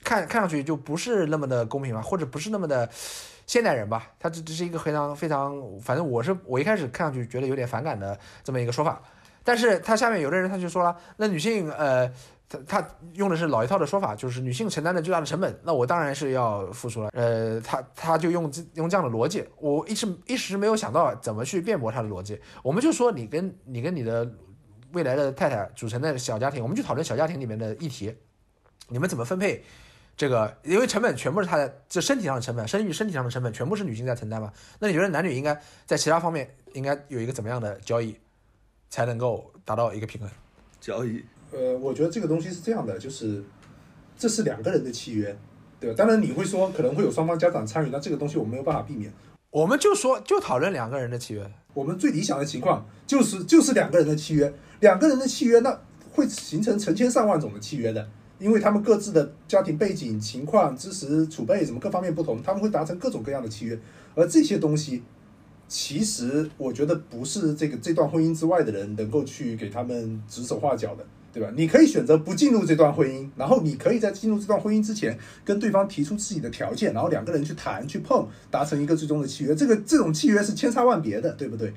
[0.04, 2.89] 看看上去就不是那么的公平吧，或者不是那么的
[3.45, 4.12] 现代人吧。
[4.19, 9.02] 他这这是一个非常非常，反正我是我一开始看上去觉得有点反感的这么一个说法。
[9.43, 12.12] 但是他下面有的人他就说了，那女性呃。
[12.51, 17.09] 他他用的是老一套的说法，就是女性承担的最大的成本，那我当然是要付出了。
[17.13, 22.39] 呃，他他就用这用这样的逻辑，我一直一时没有想到怎么去辩驳他的逻辑。
[22.63, 24.29] 我们就说你跟你跟你的
[24.91, 28.13] 未来的太太组成的小家庭，我们就讨论小家庭里面的议题，
[28.87, 29.63] 你们怎么分配
[30.17, 30.55] 这个？
[30.63, 34.51] 因为成本全部是他的这身体上的成本，生育身体上的成本全部是女性在承担嘛？
[34.79, 38.15] 那你觉得男女应该在其他方面应该有一个怎么样的交易，
[38.89, 40.29] 才能够达到一个平衡？
[40.79, 41.23] 交易。
[41.51, 43.43] 呃，我觉得这个东西是这样的，就是
[44.17, 45.37] 这是两个人的契约，
[45.79, 45.95] 对吧？
[45.97, 49.11] 当然你会说可能会有双方家长参与，那这个东西我没有办法避免。
[49.49, 55.77] 我们就说就讨论两个人的契约，我们最理想的情况就是就是两个人的契约，两个人的契约那
[56.13, 58.07] 会形成成千上万种的契约的，
[58.39, 63.77] 因为他们各自的家庭背景、情况、知识储备什么各方面不同，他们会达成各种各样的契约，
[64.15, 65.03] 而这些东西
[65.67, 71.05] 其实我觉得不是这个这段婚姻之外的人能够去给他们指手画脚的。
[71.34, 71.50] 对吧？
[71.56, 79.56] 你可以选择不进入这段婚姻，然后你可以在进入这段婚姻之前跟对方提出自己的条件，然后两个人去谈、去碰，达成一个最终的契约。
[79.56, 81.74] 这个这种契约是千差万别的，对不对？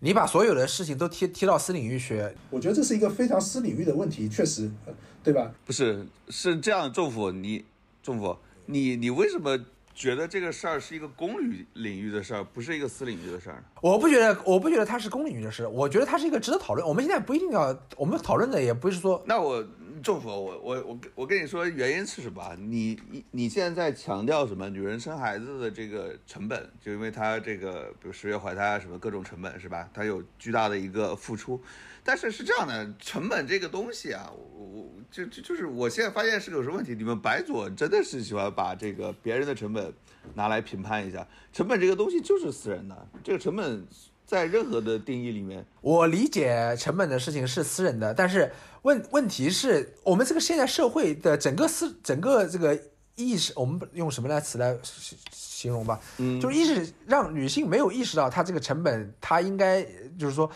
[0.00, 4.70] 你把所有的事情都贴贴到私领域去，我觉得这是一个非常私领域的问题，确实，
[5.22, 5.52] 对吧？
[5.64, 7.64] 不是，是这样，政府，你
[8.02, 9.58] 政府，你你为什么？
[9.98, 13.64] 觉得这个事儿是一个公领领域的事儿，不是一个私领域的事儿。
[13.82, 16.86] 我不觉得，我不觉得它是公领域的事，我觉得它是一个值得讨论。
[16.86, 19.20] 我们现在不一定要，我们讨论的也不是说。
[19.26, 19.60] 那我
[20.00, 22.54] 政府，我我我我跟你说原因是什么？
[22.56, 24.68] 你你你现在在强调什么？
[24.68, 29.88] 女人生孩子的这个成本，就因为她这个，比如十月怀胎啊，什么各种成本是吧？
[29.92, 31.60] 她有巨大的一个付出。
[32.08, 36.94] 但是是这样的，成本这个东西啊，我我就就就是我现在发现是有什么问题。
[36.94, 39.92] 你们白左真的是喜欢把这个别人的成本
[40.32, 43.86] 拿来评判一下，成本这个东西就是私人的，这个成本
[44.24, 52.74] 在任何的定义里面，我理解成本的事情是私人的，但是问问题是我们这个现在社会的整个思整个这个
[53.16, 54.74] 意识，我们用什么来词来
[55.30, 56.00] 形容吧？
[56.16, 59.82] 嗯，就是意识让女性没有意识到她这个成本，她应该
[60.18, 60.50] 就是说。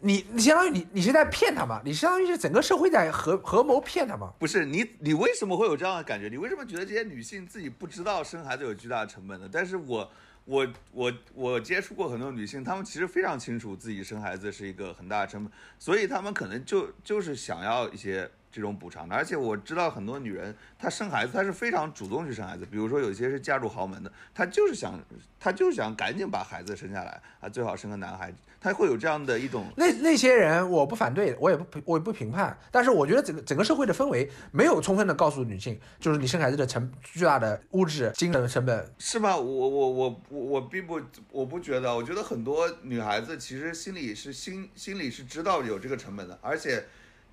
[0.00, 1.80] 你你相当于你你是在骗他吗？
[1.84, 4.32] 你相当于是整个社会在合合谋骗他吗？
[4.38, 6.28] 不是你你为什么会有这样的感觉？
[6.28, 9.48] 你为什么觉得这些女性自己不知道生孩子有巨大的成本呢？
[9.50, 10.10] 但是我
[10.44, 18.30] 我我我接触过很多女性，她们其实非常清楚自己生孩子是一个很大的成本，所以她们可能就就是想要一些。
[18.56, 22.64] 这种补偿的，而且我知道很多女人，她生孩子，她是非常主动去生孩子。
[22.64, 24.98] 比如说，有些是嫁入豪门的，她就是想，
[25.38, 28.32] 她就是想赶紧把孩子生下来啊，最好生个男孩。
[28.58, 29.66] 她会有这样的一种。
[29.76, 32.56] 那那些人，我不反对，我也不我也不评判。
[32.70, 39.36] 但是我觉得整个整个社会的氛围没有充分的告诉女性，就是你生孩子的成巨大的物质、精神成本，是吧？
[39.36, 40.98] 我我我我我并不
[41.30, 46.82] 我不觉得，我觉得很多女孩子其实心里是心心里是知道有这个成本的，而且。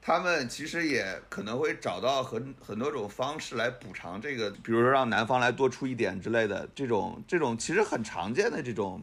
[0.06, 9.02] 他们其实也可能会找到很很多种方式来补偿这个，比如说让男方来多出一点之类的，这种这种其实很常见的这种，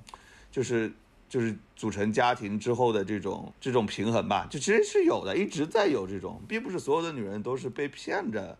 [0.52, 0.92] 就是
[1.26, 8.58] 就是组成家庭之后的这种这种平衡吧，就其实是有的，一直在有这种，并不是所有的女人都是被骗着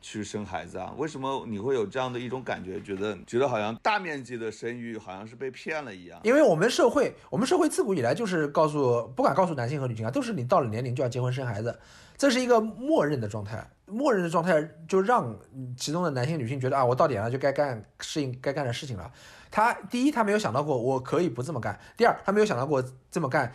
[0.00, 0.94] 去生孩子啊？
[0.96, 6.20] 为什么你会有这样的一种感觉，觉得觉得好像大面积的生育好像是被骗了一样？
[6.22, 11.78] 因为我们社会，我们社会自古以来就是告诉，不管告诉男性和女性啊，都是你到了年龄就要结婚生孩子，
[12.16, 13.68] 这是一个默认的状态。
[13.88, 15.38] 默认的状态就让
[15.76, 19.08] 其中的男性、女性觉得啊，我到点了就该干适应该干的事情了。
[19.48, 22.82] 他第一，他没有想到过我可以不这么干；第二，他没有想到过
[23.12, 23.52] 这么干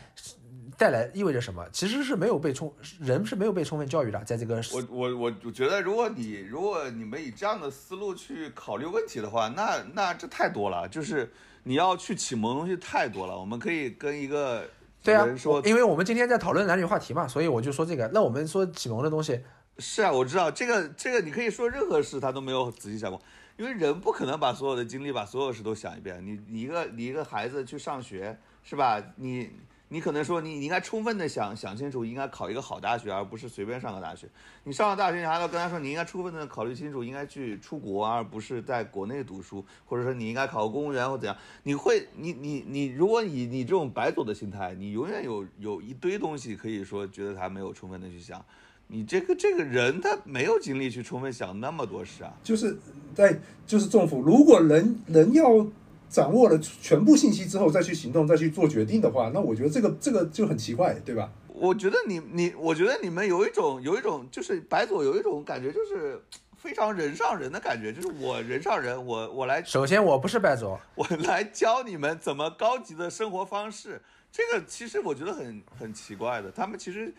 [0.81, 1.63] 带来意味着什么。
[1.71, 11.31] 其实是没有被充人是没有被充分教育的，在这个我我我我觉得，如果你如果你们以这样的思路去考虑问题的话，那那这太多了，就是
[11.65, 13.39] 你要去启蒙东西太多了。
[13.39, 14.67] 我们可以跟一个
[15.03, 18.09] 对啊人说，因为我们今天在讨论男女话题嘛，所以我就说这个。
[18.11, 19.39] 那我们说启蒙的东西，
[19.77, 23.21] 是啊，我知道这个这个，你可以说任何事他都没有仔细想过，
[23.55, 26.25] 因为人不可能把所有的经历、把所有事都想一遍。
[26.25, 28.99] 你你一个你一个孩子去上学是吧？
[29.17, 29.51] 你
[29.93, 34.25] 你可能说你你应该充分的想想清楚，应该考一个好大学，而不是随便上个大学。
[34.63, 41.35] 你上了大学，你还要跟他说你应该充分的考虑清楚，应该去出国，而不是在国内读书，或者说你应该考个公务员或怎样。
[41.63, 48.41] 你会你你你，如果以你这种白左的心态，你永远有有一堆东西可以说觉得他没有充分的去想。
[48.87, 52.33] 你这个这个人他没有精力去充分想那么多事啊。
[52.41, 52.77] 就是
[53.13, 55.65] 在就是政府，如果人人要
[56.11, 61.31] 掌握了全部信息之后再去行动、再去做决定的话，那我觉得这个这个就很奇怪，对吧？
[61.47, 66.21] 我觉得你你，我觉得你们有一种有一种就是白左有一种感觉，就是
[66.57, 74.01] 非常人上人的感觉，就是我人上人，我我来首先我不是白左，我来教你们怎么高级的生活方式。
[74.33, 77.13] 这个其实我觉得很很奇怪的，他们其实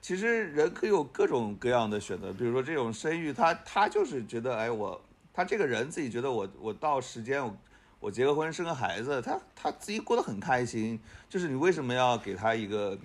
[0.00, 5.00] 其实人可以有各种各样的选择，比如说这种生育，他他就是觉得，哎，我
[5.32, 7.56] 他这个人自己觉得我我到时间我
[8.00, 12.98] 我结个婚生个孩子，他他自己过得很开心，就是你为什么要给他一个？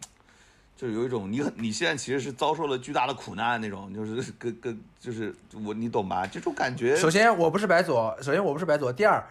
[0.78, 5.34] 就是有一种你很你现在其实是遭受了巨大的苦难那种，就是跟跟就是
[5.66, 6.28] 我你懂吧？
[6.28, 6.98] 这种感觉。
[6.98, 8.92] 首先我不是白左，首先我不是白左。
[8.92, 9.26] 第二，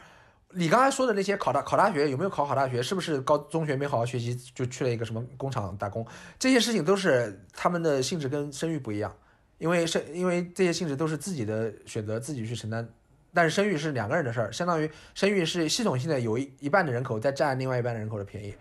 [0.52, 2.82] 你刚才说的那些考大考大学有没有考好大学？
[2.82, 6.06] 是不是高中学没好好学习就去了一个什么工厂打工？
[6.38, 9.14] 这些事情都是他们的性质跟生育不一样，
[9.58, 12.88] 因为生因为这些性质都是自己的选择，自己去承担。
[13.34, 18.54] 但是生育是两个人的事儿，相当于生育是系统性的有一一半的人口在占另外一半的人口的便宜。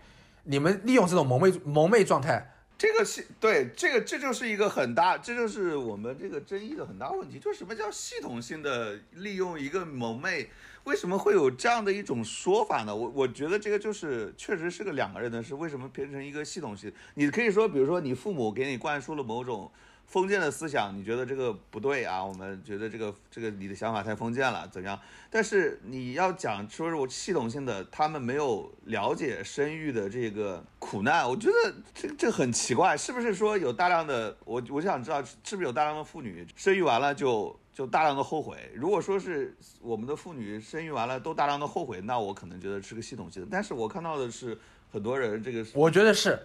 [0.43, 2.49] 你们利用这种蒙昧蒙昧状态。
[2.75, 10.49] 这个系对这个这就是一个很大，这就是我们这个争议的很大问题，就是什么叫系统性的利用一个蒙昧？
[10.83, 12.93] 为什么会有这样的一种说法呢？
[12.93, 16.91] 我我觉得这个就是确实是个两个人的事，为什么变成一个系统性？
[17.13, 19.71] 你可以说，比如说你父母给你灌输了某种
[20.05, 22.23] 封建的思想，你觉得这个不对啊？
[22.23, 24.99] 我们觉得这个这个你的想法太封建了，怎样？
[25.31, 38.71] 但是你要讲说是我系统性的，他们没有了解生育的这个苦难，我觉得这这很奇怪，是不是说有大量的我我就想知道是不是有大量的妇女生育完了就就大量的后悔？
[38.75, 43.47] 如果说是我们的妇女生育完了都大量的后悔，那我可能觉得是个系统性的。
[43.49, 44.55] 但是我看到的是
[44.91, 46.37] 很多人这个，我觉得是，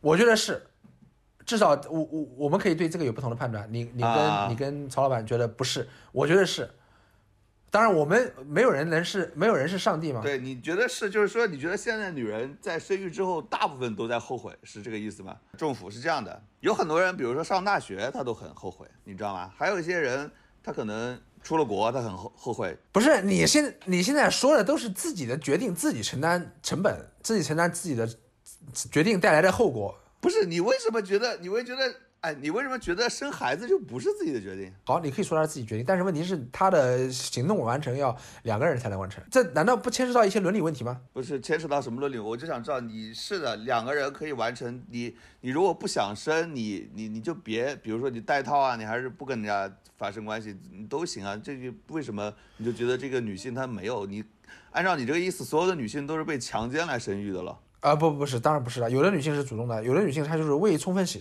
[0.00, 0.66] 我觉得是，
[1.46, 3.66] 至少我我我们可以对这个有不同的判断。
[3.72, 6.68] 你你跟、啊你跟曹老板觉得不是，我觉得是。
[7.68, 10.22] 当然，我们没有人能是没有人是上帝嘛。
[10.22, 15.36] 对，你觉得是，就是说，你觉得现在女人在生育之后，大部分都在后悔，是这个意思吗？
[15.58, 19.52] 政府是这样的，有很多人，比如说上大学，他都很后悔，你知道吗？
[19.54, 20.30] 还有一些人，
[20.62, 22.74] 他可能出了国，他很后后悔。
[22.92, 28.08] 不是你现你现在说的都是自己的决定，自己承担成本，自己承担自己的
[28.90, 29.94] 决定带来的后果。
[30.26, 31.36] 不是你为什么觉得？
[31.36, 31.94] 你会觉得？
[32.20, 34.72] 哎，你为什么觉得生孩子就不是自己的决定？
[34.84, 41.00] 好，你可以说他是自己决定，但是问题是他的行动完成要两个人才能完成，这难道不牵涉到一些伦理问题吗？
[41.12, 42.18] 不是牵扯到什么伦理？
[42.18, 44.82] 我就想知道，你是的，两个人可以完成。
[44.90, 51.36] 你你如果不想生，你你你就别，比如说你戴套啊，你还是不跟人家发生关系，你都行啊。
[51.36, 54.04] 这个为什么你就觉得这个女性她没有？
[54.04, 54.24] 你
[54.72, 57.56] 按照你这个意思，所有的女性都是被强奸来生育的了？
[57.80, 58.90] 啊、不不是，当然不是了。
[58.90, 61.20] 有的女性是主动的，有的女性她就是未充分审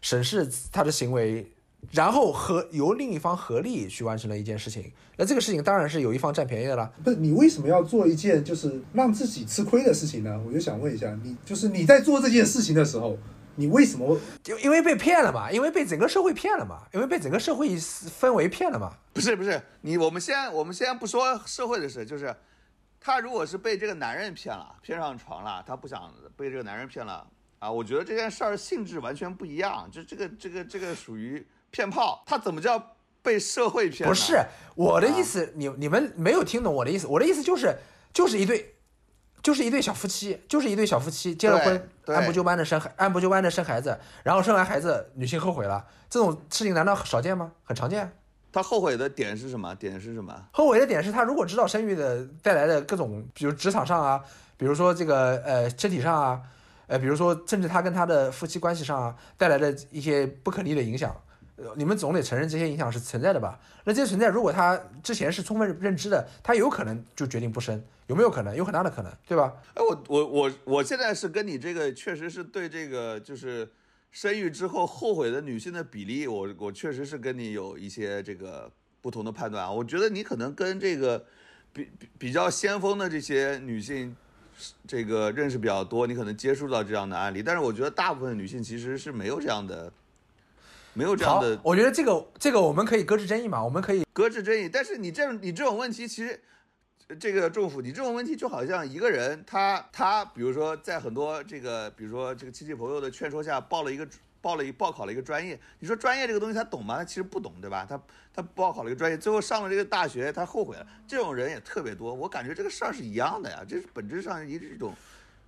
[0.00, 1.50] 审视她的行为，
[1.90, 4.90] 然后和由另一方合力去完成了一件事情。
[5.16, 6.90] 那这个事情当然是有一方占便宜的啦。
[7.02, 10.40] 不是你为什么要做一件就是让自己吃亏的事情呢？
[10.46, 13.16] 我就想问一下，你就是你在做这件事情的时候，
[13.56, 18.92] 你为什么就因为被骗了嘛，因为被整个社会骗了嘛，因为被整个社会氛围骗了嘛。
[19.12, 22.34] 不是不是，你我们先我们先不说社会的事，就是
[23.06, 27.24] 他如果是被这个男人骗了，骗上床了，她不想被这个男人骗了
[27.60, 34.08] 啊，我觉得这件事儿性质完全不一样，就这个这个这个属于骗炮，他怎么叫被社会骗？
[34.08, 37.06] 不是我的意思，你你们没有听懂我的意思。
[37.06, 37.76] 我的意思就是，
[38.12, 38.74] 就是一对，
[39.40, 47.52] 就是一对小夫妻，就是一对小夫妻结了婚，按部就班的生孩，按部就班的生孩子，然后生完孩子，女性后悔了，这种事情难道少见吗？
[47.62, 48.18] 很常见。
[48.56, 49.74] 他后悔的点是什么？
[49.74, 50.34] 点是什么？
[50.50, 54.24] 后悔的点是他如果知道生育的带来的各种，比如职场上啊，
[54.56, 56.40] 比如说这个呃身体上啊，
[56.86, 61.14] 呃比如说甚至他跟他的夫妻关系上啊带来的一些不可逆的影响，
[61.56, 63.60] 呃你们总得承认这些影响是存在的吧？
[63.84, 68.56] 那这些存在，如果他之前是充分认知的，他有可能就决定不生，有没有可能？
[68.56, 69.52] 有很大的可能，对吧？
[69.74, 73.70] 哎，我我我我现在是跟你这个确实是对这个就是
[74.10, 78.70] 生育之后后悔的女性的比例，我我确实是跟你有一些这个
[79.02, 79.70] 不同的判断啊。
[79.70, 81.24] 我觉得你可能跟这个
[81.72, 84.16] 比比比较先锋的这些女性，
[84.86, 87.42] 这个认识比较多，你可能接触到这样的案例。
[87.42, 89.92] 但是我觉得大部分女性其实是没有这样的，
[90.94, 94.66] 没有这样好的，我觉得这个这个我们可以搁置争议嘛，我们可以搁置争议。
[94.66, 96.40] 但是你这你这种问题，其实
[97.20, 104.06] 这个政府，你这种问题就好像一个人他他，比如说在很多这个，比如说这个亲戚朋友的劝说下，报了一个
[104.40, 106.96] 报了一报考了一个专业，你说专业这个东西他懂吗？
[106.96, 107.86] 他其实不懂，对吧？
[107.88, 108.00] 他
[108.34, 112.12] 他报考了一个专业，最后上了这个大学，他后悔了，这种人也特别多。
[112.12, 114.92] 我感觉这个事儿是一样的呀，这是本质上一一种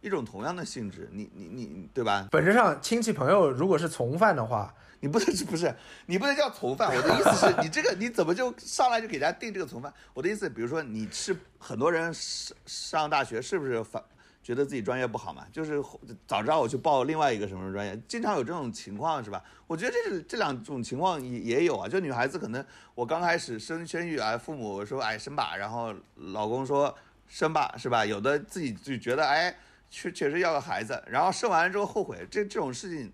[0.01, 2.29] 一种同样的性质，你你你对吧？
[2.31, 5.75] 本质上亲戚朋友如果是从犯的话，你不能 不是
[6.07, 9.93] 你不能叫从犯，我的意思是你这个你怎么就上来就给人家定这个从犯？
[10.15, 14.03] 我的意思，比如说你是很多人上上大学是不是反
[14.41, 15.45] 觉得自己专业不好嘛？
[15.53, 15.83] 就是
[16.27, 19.43] 早知道我去报另外一个什么什么专业，经常有这种情况是吧？
[19.67, 26.97] 我觉得这是这两种情况也也有啊，就女孩子可能我刚开始生生育啊，父母说哎生吧，然后老公说
[27.27, 28.07] 生吧是吧？
[28.07, 29.55] 有的自己就觉得哎
[29.91, 33.13] 确确实要个孩子，然后生完了之后后悔，这这种事情，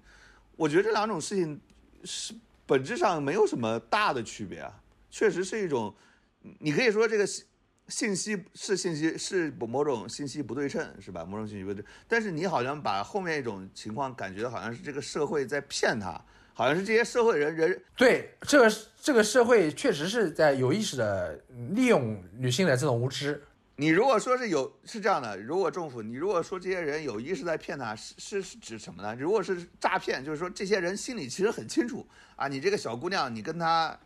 [0.56, 1.60] 我觉得这两种事情
[2.04, 2.34] 是
[2.66, 5.94] 本质上没有什么大的区别啊，确实是一种，
[6.58, 7.44] 你可以说这个信
[7.88, 11.24] 信息是信息是某种信息不对称是吧？
[11.24, 16.20] 某种信息不对称，但是你好像把后面一种情况感觉好像是这个社会在骗他，
[16.54, 21.38] 好像是这些社会人人对这个这个社会确实是在有意识的
[21.70, 23.42] 利用女性的这种无知。
[23.76, 29.14] 你如果说是有是这样的，如果政府你如果说这些人有意识在骗他，是是是指什么呢？
[29.16, 32.06] 如果是诈骗，就是说这些人心里其实很清楚
[32.36, 33.98] 啊，你这个小姑娘，你跟她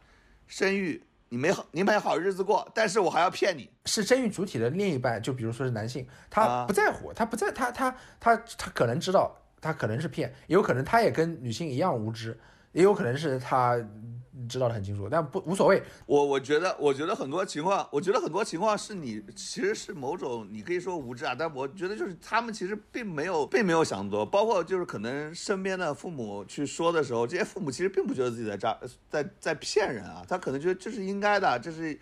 [0.47, 3.69] 生育，你没好你没好日子过，但是我还要骗你。
[3.85, 12.39] 是生育主体的另一半，就比如说是男性，他啊不在乎，他不在，他他他他可能知道，他可能是骗，也有可能他也跟女性一样无知，
[12.73, 14.18] 也有可能是他嗯
[14.49, 15.83] 知道的很清楚，但不无所谓。
[16.07, 28.79] 我我觉得，我觉得很多情况，我觉得很多情况是你其实是某种，你可以说无知啊，但我觉得就是他们其实并没有，并没有想多，包括就是可能身边的父母去说的时候，这些父母其实并不觉得自己在诈，
[29.11, 31.99] 在在骗人啊，他可能觉得这是应该的，这是，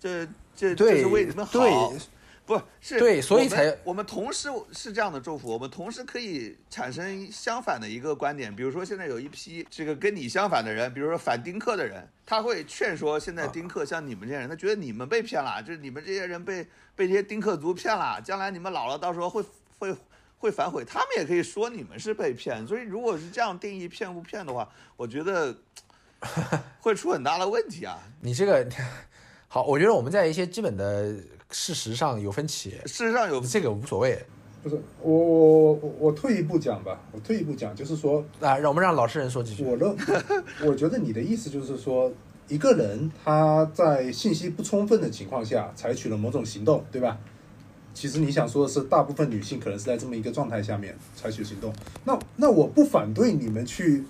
[0.00, 1.52] 这这这是为你们好。
[1.52, 1.98] 对
[2.46, 8.54] 不是对所以我们才我们同时是这样的祝福，我们同时可以产生相反的一个观点。
[8.54, 19.42] 比如说，现在有一批这个跟你相反的人，比如说反丁克的人，他会劝说现在丁克像你们这些人，他觉得你们被骗了，就是你们这些人被被这些丁克族骗了，将来你们老了到时候会
[19.78, 19.96] 会
[20.36, 22.66] 会反悔，他们也可以说你们是被骗。
[22.66, 24.68] 所以如果是这样定义骗不骗的话，
[24.98, 25.56] 我觉得
[26.80, 27.98] 会出很大的问题啊。
[28.20, 28.68] 你这个
[29.48, 31.14] 好，我觉得我们在一些基本的
[31.50, 34.18] 事实上有分歧，事实上有这个无所谓
[34.62, 38.56] 不是我我我我退一步讲吧，我退一步讲，就是说啊。
[38.56, 39.62] 让我们让老实人说几句。
[39.62, 39.94] 我认，
[40.64, 42.10] 我觉得你的意思就是说，
[42.48, 47.18] 一个人他在信息不充分的情况下采取了某种行动，对吧？
[47.92, 51.72] 其实你想说的是，大部分女性可能是在这么一个状态下面采取行动。
[52.04, 54.04] 那那我不反对你们去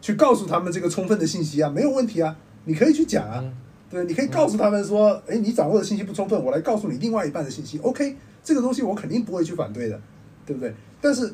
[0.00, 2.34] 去告诉他们这个充分的信息啊，没有问题啊，
[2.64, 3.52] 你可以去讲啊，嗯
[3.90, 10.00] 对，你可以告诉他们说，哎，你掌握的信息不充分，我来告诉你另外一半的信息，OK，这个东西我肯定不会去反对的，
[10.44, 10.74] 对不对？
[11.00, 11.32] 但是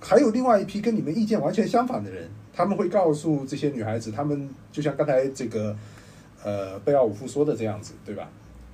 [0.00, 5.74] 还有另外一批跟你们意见完全相反的人，他们会告诉这些女孩子，他们就像刚才这个
[6.42, 8.28] 呃贝奥武夫说的这样子，对吧？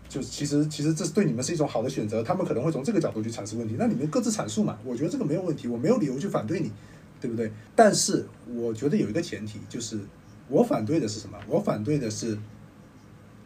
[0.09, 6.72] 就其实其实这是对你们是一种好的选择，他们可能会从这个角度去阐释问题，那你们各自阐述嘛，我觉得这个没有问题，我没有理由去反对你，
[7.20, 7.53] 对不对？
[7.76, 10.01] 但是我觉得有一个前提，就是
[10.49, 11.38] 我反对的是什么？
[11.47, 12.36] 我反对的是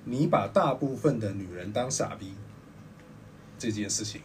[0.05, 2.35] 你把大部分的女人当傻逼
[3.59, 4.21] 这件事情。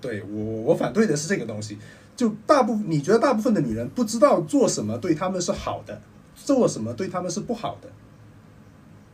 [0.00, 1.78] 对我，我反对的是这个东西。
[2.14, 6.00] 就大部你觉得大部分的女人不知道做什么对她们是好的，
[6.34, 7.88] 做什么对她们是不好的。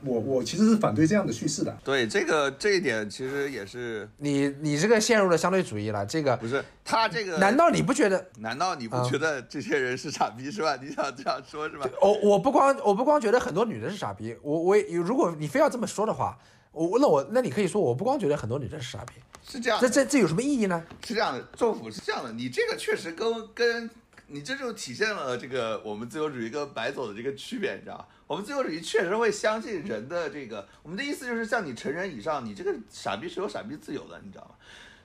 [0.05, 1.77] 我我其实是反对这样的叙事的。
[1.85, 7.39] 对这个这一点，其实也是你你这个陷入了相对主义了，这个不是他这个？
[7.39, 8.27] 难道你不觉得？
[8.39, 10.77] 难道你不啊觉得这些人是傻逼是吧？
[10.83, 11.89] 你想这样说是吧？
[12.01, 16.39] 我我不光我不光觉得很多女的是傻逼，我我也如果你非要这么说的话，
[16.73, 19.15] 我那我那你可以说我不光觉得很多女的是傻逼，
[19.47, 20.83] 是这样，这这这有什么意义呢？
[21.07, 23.91] 是这样的，政府是这样的，你这个确实跟跟
[24.27, 28.07] 你这就体现了这个我们自由主义跟白走的这个区别，你知道吗？
[28.27, 34.55] 我们自由主义确实会相信人的这个，我们的意思就是像你成人以上，你这个傻逼是有傻逼自由的，你知道吗？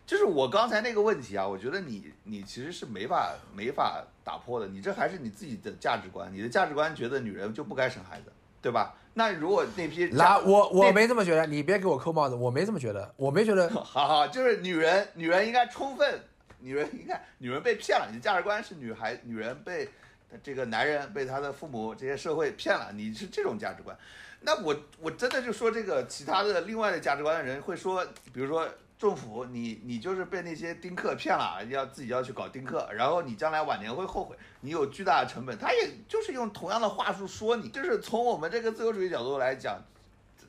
[0.05, 8.95] 就是我刚才那个问题啊，我觉得你你其实是没法没法打破的，你这还是你自己的价值观，你的价值观觉得女人就不该生孩子，对吧？
[9.15, 13.67] 那如果那批来我我没这么觉得，你别给我扣帽子，我没这么觉得，我没觉得。
[13.83, 16.21] 好好，就是女人，女人应该充分，
[16.59, 19.89] 女人应该，女人被骗了，你的价值观是女孩，女人被
[20.43, 23.97] 这个男人被他的父母这些社会骗了，你是这种价值观。
[24.41, 39.81] 那我我真的就说这个其他的另外的价值观的人会说，比如说政府，你你就是被那些丁克骗了，要自己要去搞丁克，然后你将来晚年会后悔，你有巨大的成本，他也就是用同样的话术说你，就是从我们这个自由主义角度来讲，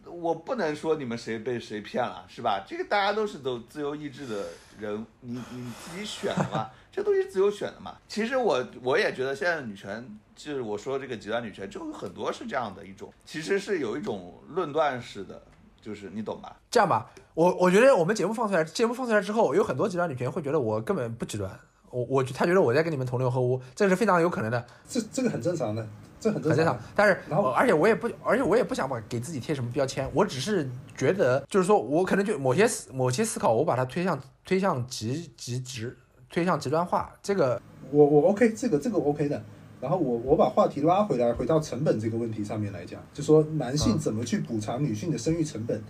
[0.04, 2.64] 我不能说你们谁被谁骗了，是吧？
[2.66, 4.46] 这个大家都是都自由意志的
[4.78, 7.96] 人，你你自己选的嘛， 这东西自由选的嘛。
[8.08, 15.42] 其实我我也觉得现在女权，就是我说这个极端女权，就有很多是这样的一种，其实是有一种论断式的，
[15.80, 16.56] 就是你懂吧？
[16.70, 21.58] 这样吧，我我觉得我们节目放出来，节目放出来之后，有很多极端女权会觉得我根本不极端，
[21.90, 25.86] 我我他觉得我在跟你们同流合污，这是非常有可能的，这这个很正常的，
[26.20, 26.78] 这很正常很正常。
[26.94, 35.96] 但是，然后而且我也不，而且我也不想把给自己贴什么标签，我只是觉得，就是说我可能就某些思某些思考，我把它推向推向极极值，
[36.30, 37.60] 推向极端化，这个
[37.90, 39.42] 我我 OK，这个这个 OK 的。
[39.80, 45.80] 然后我我把话题拉回来，回到成本这个问题上面来讲，就说男性怎么去补偿女性的生育成本。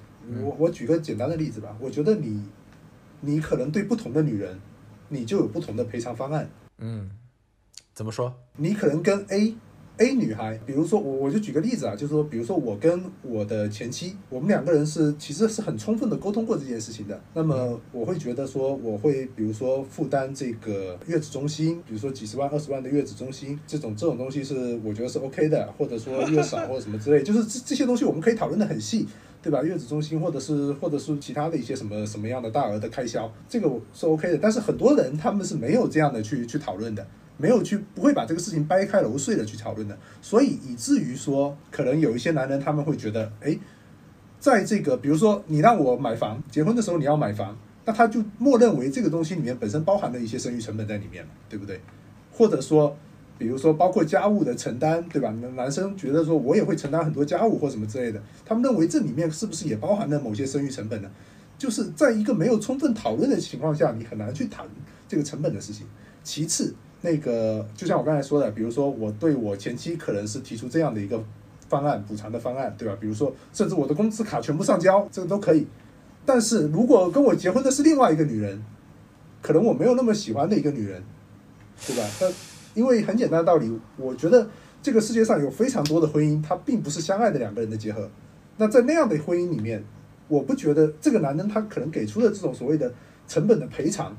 [0.45, 2.45] 我我举个简单的例子吧，我觉得你
[3.21, 4.61] 你可能对不同的女人，
[5.09, 6.51] 你就有不同的赔偿方案。
[6.77, 7.09] 嗯，
[7.95, 8.39] 怎么说？
[8.57, 9.57] 你可能跟 A
[9.99, 17.21] A 女孩，比如说我我就举个例子啊，就是说，比如说我跟我的前妻，我们两个人是其实是很充分的沟通过这件事情的。
[17.35, 29.07] 那么我会觉得说，我会比如说负担这个月子中心，比如说几十万、二十万的月子中心，这种这种东西是我觉得是 OK 的，或者说月嫂或者什么之类，就是这这些东西我们可以讨论的很细。
[29.41, 29.63] 对吧？
[29.63, 34.39] 月子中心或者是或者是其他的一些什么什么样的大额的开销，这个是 OK 的。
[34.43, 37.07] 但是很多人他们是没有这样的去去讨论的，
[37.39, 43.59] 没有去不会把这个事情掰开揉碎的去讨论的，所以以至于说，可能有一些男人他们会觉得，哎，
[44.39, 51.81] 在这个比如说你让我买房，结婚的时候你要买房，那他就默认为这个东西里面本身包含了一些生育成本在里面嘛，对不对？
[52.31, 52.95] 或者说。
[53.41, 55.31] 比如说，包括家务的承担，对吧？
[55.41, 61.09] 男男生觉得说，我也会承担很多家务或什么之类的，他们认为这里面是不是也包含了某些生育成本呢？
[61.57, 64.67] 就是在一个没有充分讨论的情况下，你很难去谈
[65.07, 65.87] 这个成本的事情。
[66.25, 71.23] 其次，那个就像我刚才说的，比如说我对我前妻可能是提出这样的一个
[71.69, 72.97] 方案补偿的方案，对吧？
[73.01, 75.67] 比如说，甚至我的工资卡全部上交，这个都可以。
[76.27, 78.63] 但是如果跟我结婚的是另外一个女人，
[79.41, 81.03] 可能我没有那么喜欢的一个女人，
[81.87, 82.03] 对吧？
[82.21, 82.27] 那
[82.75, 84.49] 因为很简单的道理，我觉得
[84.83, 88.09] 这个世界上有非常多的婚姻，它并不是相爱的两个人的结合。
[88.57, 89.83] 那在那样的婚姻里面，
[90.29, 92.93] 我不觉得这个男人他可能给出的这种所谓的
[93.27, 94.17] 成本的赔偿，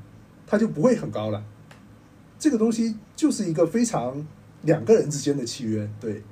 [0.48, 1.44] 他就不会很高了。
[2.40, 4.26] 这个东西就是一个非常
[4.64, 6.24] 两个人之间的契约，对，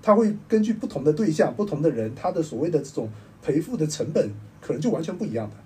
[0.00, 3.10] 他会根据不同的对象、不同的人，他的所谓的这种
[3.42, 4.30] 赔付的成本
[4.60, 5.56] 可能就完全不一样的。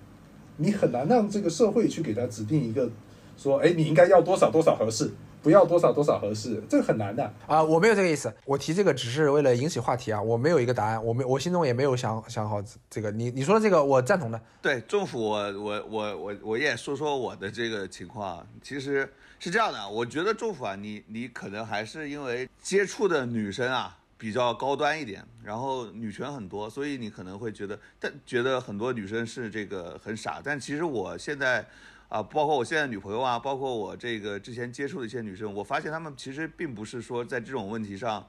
[0.57, 2.89] 你很难让这个社会去给他指定一个
[3.37, 5.11] 说，哎，你应该要多少多少合适。
[5.39, 7.63] 不要多少多少合适，这个很难的啊！
[7.63, 13.11] 我没有这个意思，我提这个只是为了引起话题啊，我没有一个答案，我没我心中也没有想想好这个。
[13.11, 14.41] 你你说的这个我赞同的。
[14.61, 19.09] 对，政府我我我我我也说说我的这个情况，其实
[19.39, 31.65] 是这样的，我觉得祝福啊，你你可能还是因为接触的女生啊比较高端一点，然后女权很多，所以你可能会觉得，但觉得很多女生是这个很傻，但其实我现在。
[32.09, 38.25] 啊，包括我现在女朋友啊，包括我这个之前接触的一些女生，我发现她们其实并不是说在这种问题上，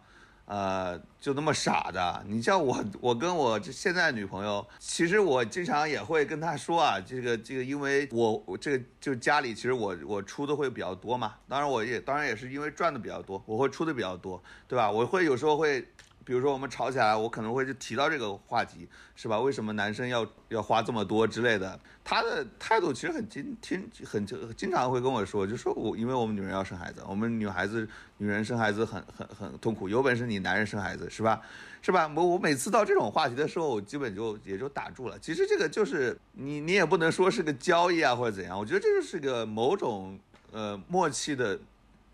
[0.49, 2.25] 呃，就那么傻的。
[2.27, 14.91] 你像我，我跟我这现在女朋友，其实我经常也会跟她说啊，这个这个，因为我我这个就家里其实我我出的会比较多嘛，当然我也当然也是因为赚的比较多，我会出的比较多，对吧？
[14.91, 15.87] 我会有时候会。
[16.29, 19.41] 比如说我们吵起来，我可能会就提到这个话题，是吧？
[19.41, 21.81] 为什么男生要要花这么多之类的？
[22.05, 31.41] 他的态度其实很经听很经常会跟我说，就说我因为我们女人要生孩子，我们女孩子女人生孩子很很很痛苦，有本事你男人生孩子是吧？
[31.81, 32.07] 是吧？
[32.15, 35.19] 我我每次到这种话题的时候，我基本就也就打住了。
[35.19, 40.21] 其实这个就是你你也不能说是个交易啊或者怎样，我觉得这就是个某种
[40.53, 41.59] 呃默契的。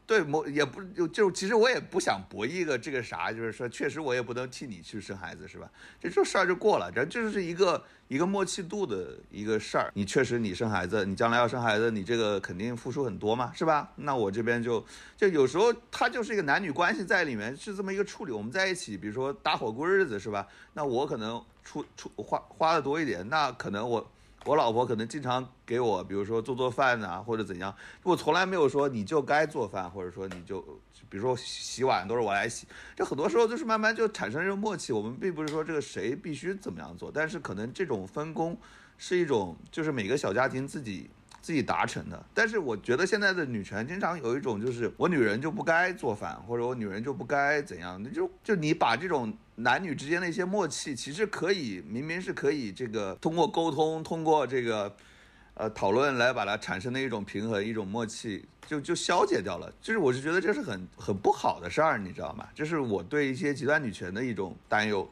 [0.06, 5.70] 对，某也不就就其实我也不想博弈个这个啥，就是说确实我也不能替你去生孩子，是吧？
[5.98, 9.90] 这这事儿就过了，这就是一个一个默契度的一个事儿。
[9.94, 13.90] 你确实你生孩子，你将来要生孩子，你这个肯定付出很多嘛，是吧？
[13.96, 14.84] 那我这边就
[15.16, 18.32] 就有时候它就是一个男女关系在里面是这么一个处理。
[18.32, 20.46] 我们在一起，比如说搭伙过日子，是吧？
[20.74, 24.10] 那我可能出出花花的多一点，那可能我。
[24.44, 30.60] 我老婆可能经常给我，比如说做做饭呐，或者怎样，我从来没有说你就该做饭，或者说你就，
[31.08, 34.92] 比如说洗碗都是我来洗，这很多时候就是慢慢就产生这种默契。
[34.92, 38.54] 我们并不是说这个谁必须怎么样做，但是可能这种分工
[38.98, 41.08] 是一种，就是每个小家庭自己
[41.40, 42.22] 自己达成的。
[42.34, 49.32] 但是我觉得现在的女权经常有一种就是我女人就不该做饭，或者我女人就不该怎样，那就就你把这种。
[49.56, 54.94] 男女之间的一些默契，其实可以明明是可以这个通过沟通，通过这个
[55.54, 59.72] 呃讨论来把它产生的一种平衡、一种默契，就就消解掉了。
[59.80, 62.48] 就是我是觉得这是很很不好的事儿，你知道吗？
[62.54, 65.08] 这是我对一些极端女权的一种担忧。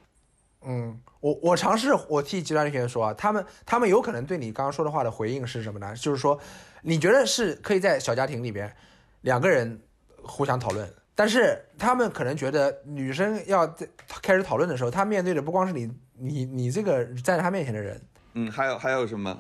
[0.64, 5.94] 嗯，我我尝试我替极端女权说啊，他们他们有可能对你刚刚说的话的回应是什么呢？
[5.96, 6.38] 就是说，
[6.82, 8.74] 你觉得是可以在小家庭里边
[9.20, 9.80] 两个人
[10.22, 10.92] 互相讨论。
[11.22, 13.86] 但是他们可能觉得女生要在
[14.20, 18.02] 开始讨论的时候，她面对的不光是你，你你这个站在她面前的人，
[18.32, 19.38] 嗯，还有还有什么？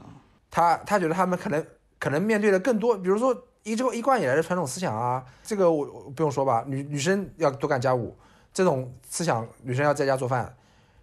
[0.48, 1.66] 她她觉得他们可能
[1.98, 8.16] 可能面对的更多，比如说一周一贯以来的传统思想啊，这个我不用说吧，女女生要多干家务，
[8.54, 10.54] 这种思想，女生要在家做饭。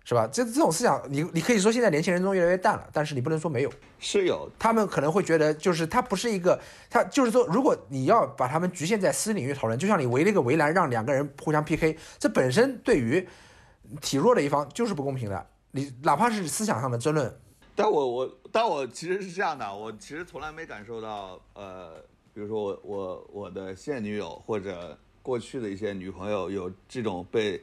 [0.05, 0.27] 是吧？
[0.31, 4.49] 这这种思想，你你可以说现在年轻人中越来越淡了，但是你不能说没有，是有。
[4.57, 13.27] 他们可能会觉得，就是他不是一个，他就是说，如果你要把他们局限在私领域讨论，就像你围了一个围栏，让两个人互相 PK，这本身对于
[14.01, 15.45] 体弱的一方就是不公平的。
[15.71, 17.31] 你哪怕是思想上的争论，
[17.75, 27.61] 但我我但我其实是这样的，我其实从来没感受到，呃，比如说我我我的现女友或者过去的一些女朋友有这种被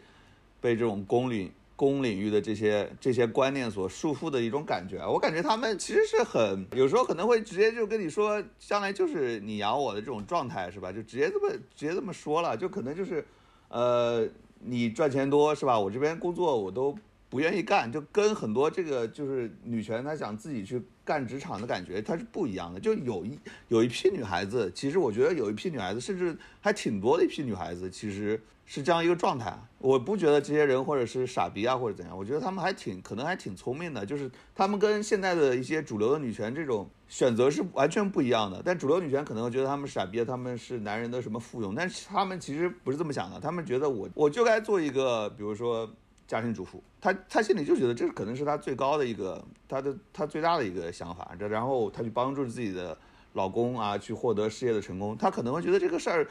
[0.61, 1.53] 被这种公领。
[1.77, 10.91] 公领域的这些这些观念所束缚的一种感觉，我感觉他们其实是很有时候可能会直接就跟你说，将来就是你养我的这种状态是吧？
[10.91, 13.25] 就直接这么直接这么说了，就可能就是，
[13.69, 14.27] 呃，
[14.61, 15.79] 你赚钱多是吧？
[15.79, 16.97] 我这边工作我都
[17.29, 22.81] 不愿意干，就跟很多这个就是女权她想自己去干职场的感觉，她是不一样的。
[22.81, 28.41] 就有一有一批女孩子，其实我觉得有一批女孩子，甚至还挺多的一批女孩子，其实。
[28.69, 38.61] 是这样一个状态，我不觉得这些人或者是傻逼啊或者怎样，我觉得他们还挺可能还挺聪明的，就是他们跟现在的一些主流的女权这种选择是完全不一样的。
[38.65, 45.89] 但主流女权可能觉得他们傻逼，他们是男人的什么附庸，但是他们其实不是这么想的，他们觉得我我就该做一个，比如说
[46.27, 52.97] 家庭主妇，他他心里就觉得这可能是他最高的一个，他的他最大的一个想法，这然后他去帮助自己的
[53.35, 56.27] 老公啊去获得事业的成功，他可能会觉得这个事儿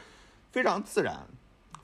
[0.52, 1.16] 非常自然。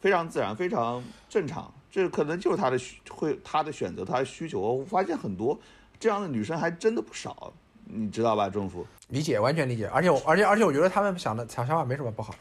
[0.00, 4.60] 非常自然，非常正常，这可能就是他的需会他的选择，他的需求。
[4.60, 5.56] 我发现很多
[6.00, 7.52] 这样的女生还真的不少，
[7.84, 8.50] 你知道吧？
[8.50, 9.86] 政府理解，完全理解。
[9.86, 12.34] 而且我，而且，而且，我觉得他们想的想想法没什么不好。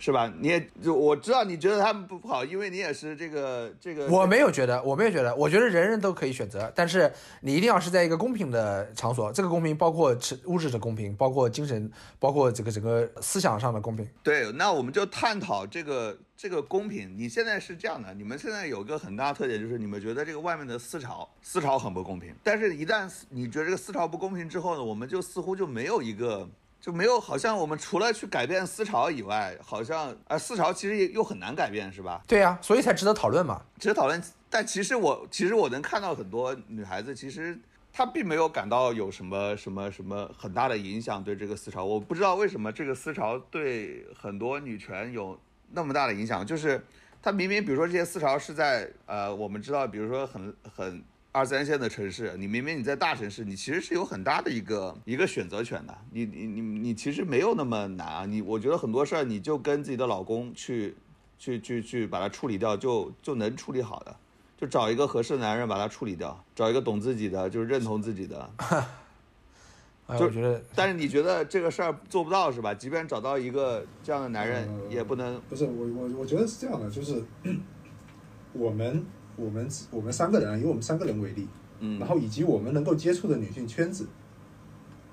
[0.00, 0.32] 是吧？
[0.40, 4.06] 你也就我知道你觉得他们不不好，因为你也是这个这个。
[4.08, 9.30] 我没有觉得，我没有觉得，我觉得人人都可以选择，但是你一定要是在一个公平的场所。
[9.30, 14.08] 这个公平包括物质的公平，包括精神，包括这个整个思想上的公平。
[14.22, 17.14] 对，那我们就探讨这个这个公平。
[17.14, 22.34] 你现在是这样的，你们现在有个很大的特点，就是你们觉得这个外面的思潮思潮很不公平。
[22.42, 26.48] 但是，一旦你觉得这个思潮不公平之后呢，我们就似乎就没有一个。
[26.80, 32.22] 就没有，好像我们除了去改变思潮以外，好像啊思潮其实也又很难改变，是吧？
[32.26, 34.22] 对呀，所以才值得讨论嘛，值得讨论。
[34.48, 37.58] 但其实我其实我能看到很多女孩子，其实
[37.92, 41.84] 她并没有感到有什么什么什么很大的影响对这个思潮。
[41.84, 45.38] 我不知道为什么这个思潮对很多女权有
[45.72, 46.82] 那么大的影响，就是
[47.22, 51.04] 她明明比如说这些思潮是在呃我们知道，比如说很很。
[51.32, 55.96] 二三线的城市，你明明你在大城市，你其实是有很大的一个一个选择权的。
[56.10, 58.26] 你你你你其实没有那么难啊。
[58.26, 60.96] 你我觉得很多事儿，你就跟自己的老公去
[61.38, 64.16] 去去去把它处理掉，就就能处理好的。
[64.56, 68.50] 就找一个合适的男人把它处理掉，找一个懂自己的，就是认同自己的。
[70.18, 72.74] 就觉得，但是你觉得这个事儿做不到是吧？
[72.74, 75.40] 即便找到一个这样的男人，也不能。
[75.48, 77.22] 不是我我我觉得是这样的，就是
[78.52, 79.06] 我们。
[79.40, 84.06] 我们我们三个人，以我们三个人为例，嗯，然后以及我们能够接触的女性圈子，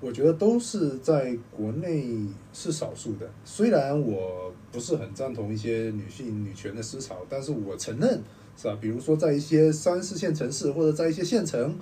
[0.00, 2.06] 我觉得都是在国内
[2.52, 3.28] 是少数的。
[3.44, 8.22] 虽然我不是很赞同一些女性女权的思潮，但是我承认，
[8.56, 8.78] 是吧？
[8.80, 11.76] 比如说在一些三四线城市或者在一些县城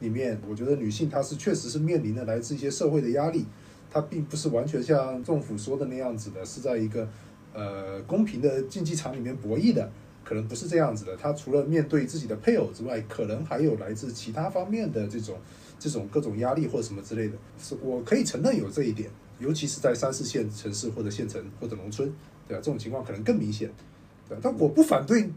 [0.00, 3.46] 里面，我觉得女性她是确实是面临的来自一些社会的压力，
[3.90, 7.08] 她并不是完全像政府说的那样子的，是在一个
[7.54, 9.90] 呃公平的竞技场里面博弈的，
[10.24, 11.16] 可能不是这样子的。
[11.16, 15.36] 他除了面对自己的配偶之外，可能还有来自其他方面的这种
[15.78, 17.36] 这种各种压力或者什么之类的。
[17.58, 22.08] 是我可以承认有这一点，尤其是在三四线城市或者县城或者农村，
[22.48, 22.62] 对吧？
[22.62, 23.70] 这种情况可能更明显，
[24.28, 24.40] 对吧？
[24.42, 25.30] 但我不反对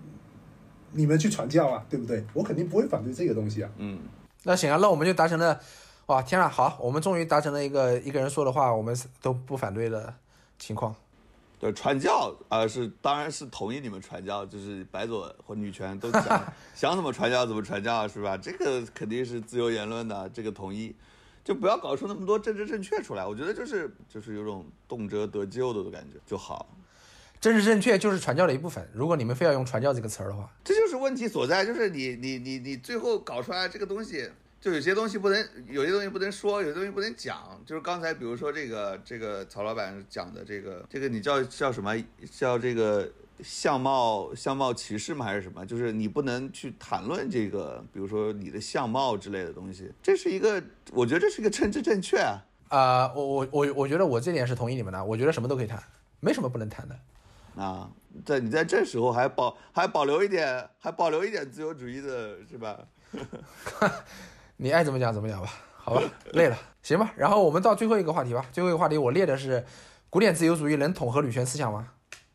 [0.94, 2.24] 你们去传教啊，对不对？
[2.34, 3.70] 我肯定不会反对这个东西啊。
[3.78, 4.00] 嗯，
[4.44, 5.60] 那行啊，那我们就达成了，
[6.06, 10.14] 哇，天啊，好，我们终于达成了一个一个人说的话我们都不反对的
[10.58, 10.96] 情况。
[11.60, 18.38] 对，传教啊、呃是当然是同意你们传教，就是白左或女权都想 想怎么传教怎么传教是吧？
[18.38, 20.96] 这个肯定是自由言论的，这个同意，
[21.44, 23.26] 就不要搞出那么多政治正确出来。
[23.26, 26.68] 我觉得就是就是有种动辄得咎的感觉就好。
[27.40, 28.88] 政治正确就是传教的一部分。
[28.94, 34.30] 如果你们非要用传教这个词儿的话，这就是问题所在，就是你你你你最后搞出来这个东西，
[34.60, 37.62] 就有些东西不能，有些东西不能说，有些东西不能讲。
[37.66, 41.96] 就是刚才比如说这个这个曹老板讲的这个这个你叫叫什么？
[42.32, 43.10] 叫这个
[43.44, 45.24] 相貌相貌歧视吗？
[45.24, 45.66] 还是什么？
[45.66, 49.92] 就是你不能去谈论这个，比如说你的相貌之类的东西。
[50.02, 52.44] 这是一个，我觉得这是一个政治正确啊。
[52.70, 55.82] 啊、我我我我觉得我这点是同意你们的，我觉得什么都可以谈，
[56.20, 57.00] 没什么不能谈的。
[57.62, 57.90] 啊，
[58.26, 62.86] 在你在这时候还保还保留一点，还保留一点自由主义的是吧？
[64.60, 66.02] 你爱怎么讲怎么讲吧， 好吧，
[66.34, 67.12] 累了，行吧。
[67.16, 68.44] 然后我们到最后一个话题吧。
[68.52, 69.64] 最后一个话题我列的是，
[70.10, 71.88] 古典自由主义能统合女权思想吗？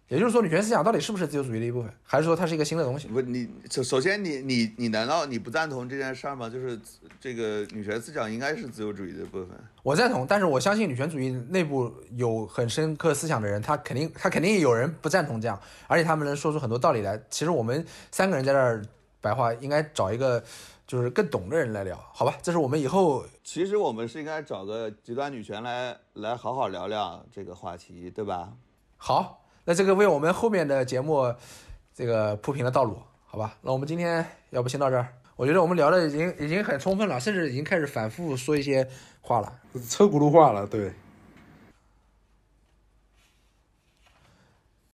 [0.07, 3.09] 也就是说，女权思想到底是不是自由主义的一部分，还是说它是一个新的东西？
[3.09, 6.49] 不，你首首先你你你难道你不赞同这件事儿吗？
[6.49, 6.79] 就是
[7.19, 9.49] 这个女权思想应该是自由主义的部分。
[9.83, 15.59] 我赞同，但是我相信女权主义内部有很深刻思想的人，他肯定他肯定有人不赞同这样，
[15.89, 17.19] 而且他们能说出很多道理来。
[17.31, 18.85] 其实我们三个人在这儿
[19.23, 20.45] 白话，应该找一个
[20.93, 22.37] 就是更懂的人来聊，好吧？
[22.43, 28.53] 这是我们以后其实我们是应该找个极端女权来来好好聊聊这个话题，对吧？
[28.99, 29.43] 好。
[29.65, 31.35] 那这个为我们后面的节目
[31.95, 33.57] 这个铺平了道路，好吧？
[33.63, 35.09] 那我们今天要不先到这儿？
[35.35, 38.87] 我觉得我们聊的已经已经很充分了，甚至已经开始反复说一些
[39.23, 39.51] 话了。
[39.89, 40.93] 车轱辘话了，对。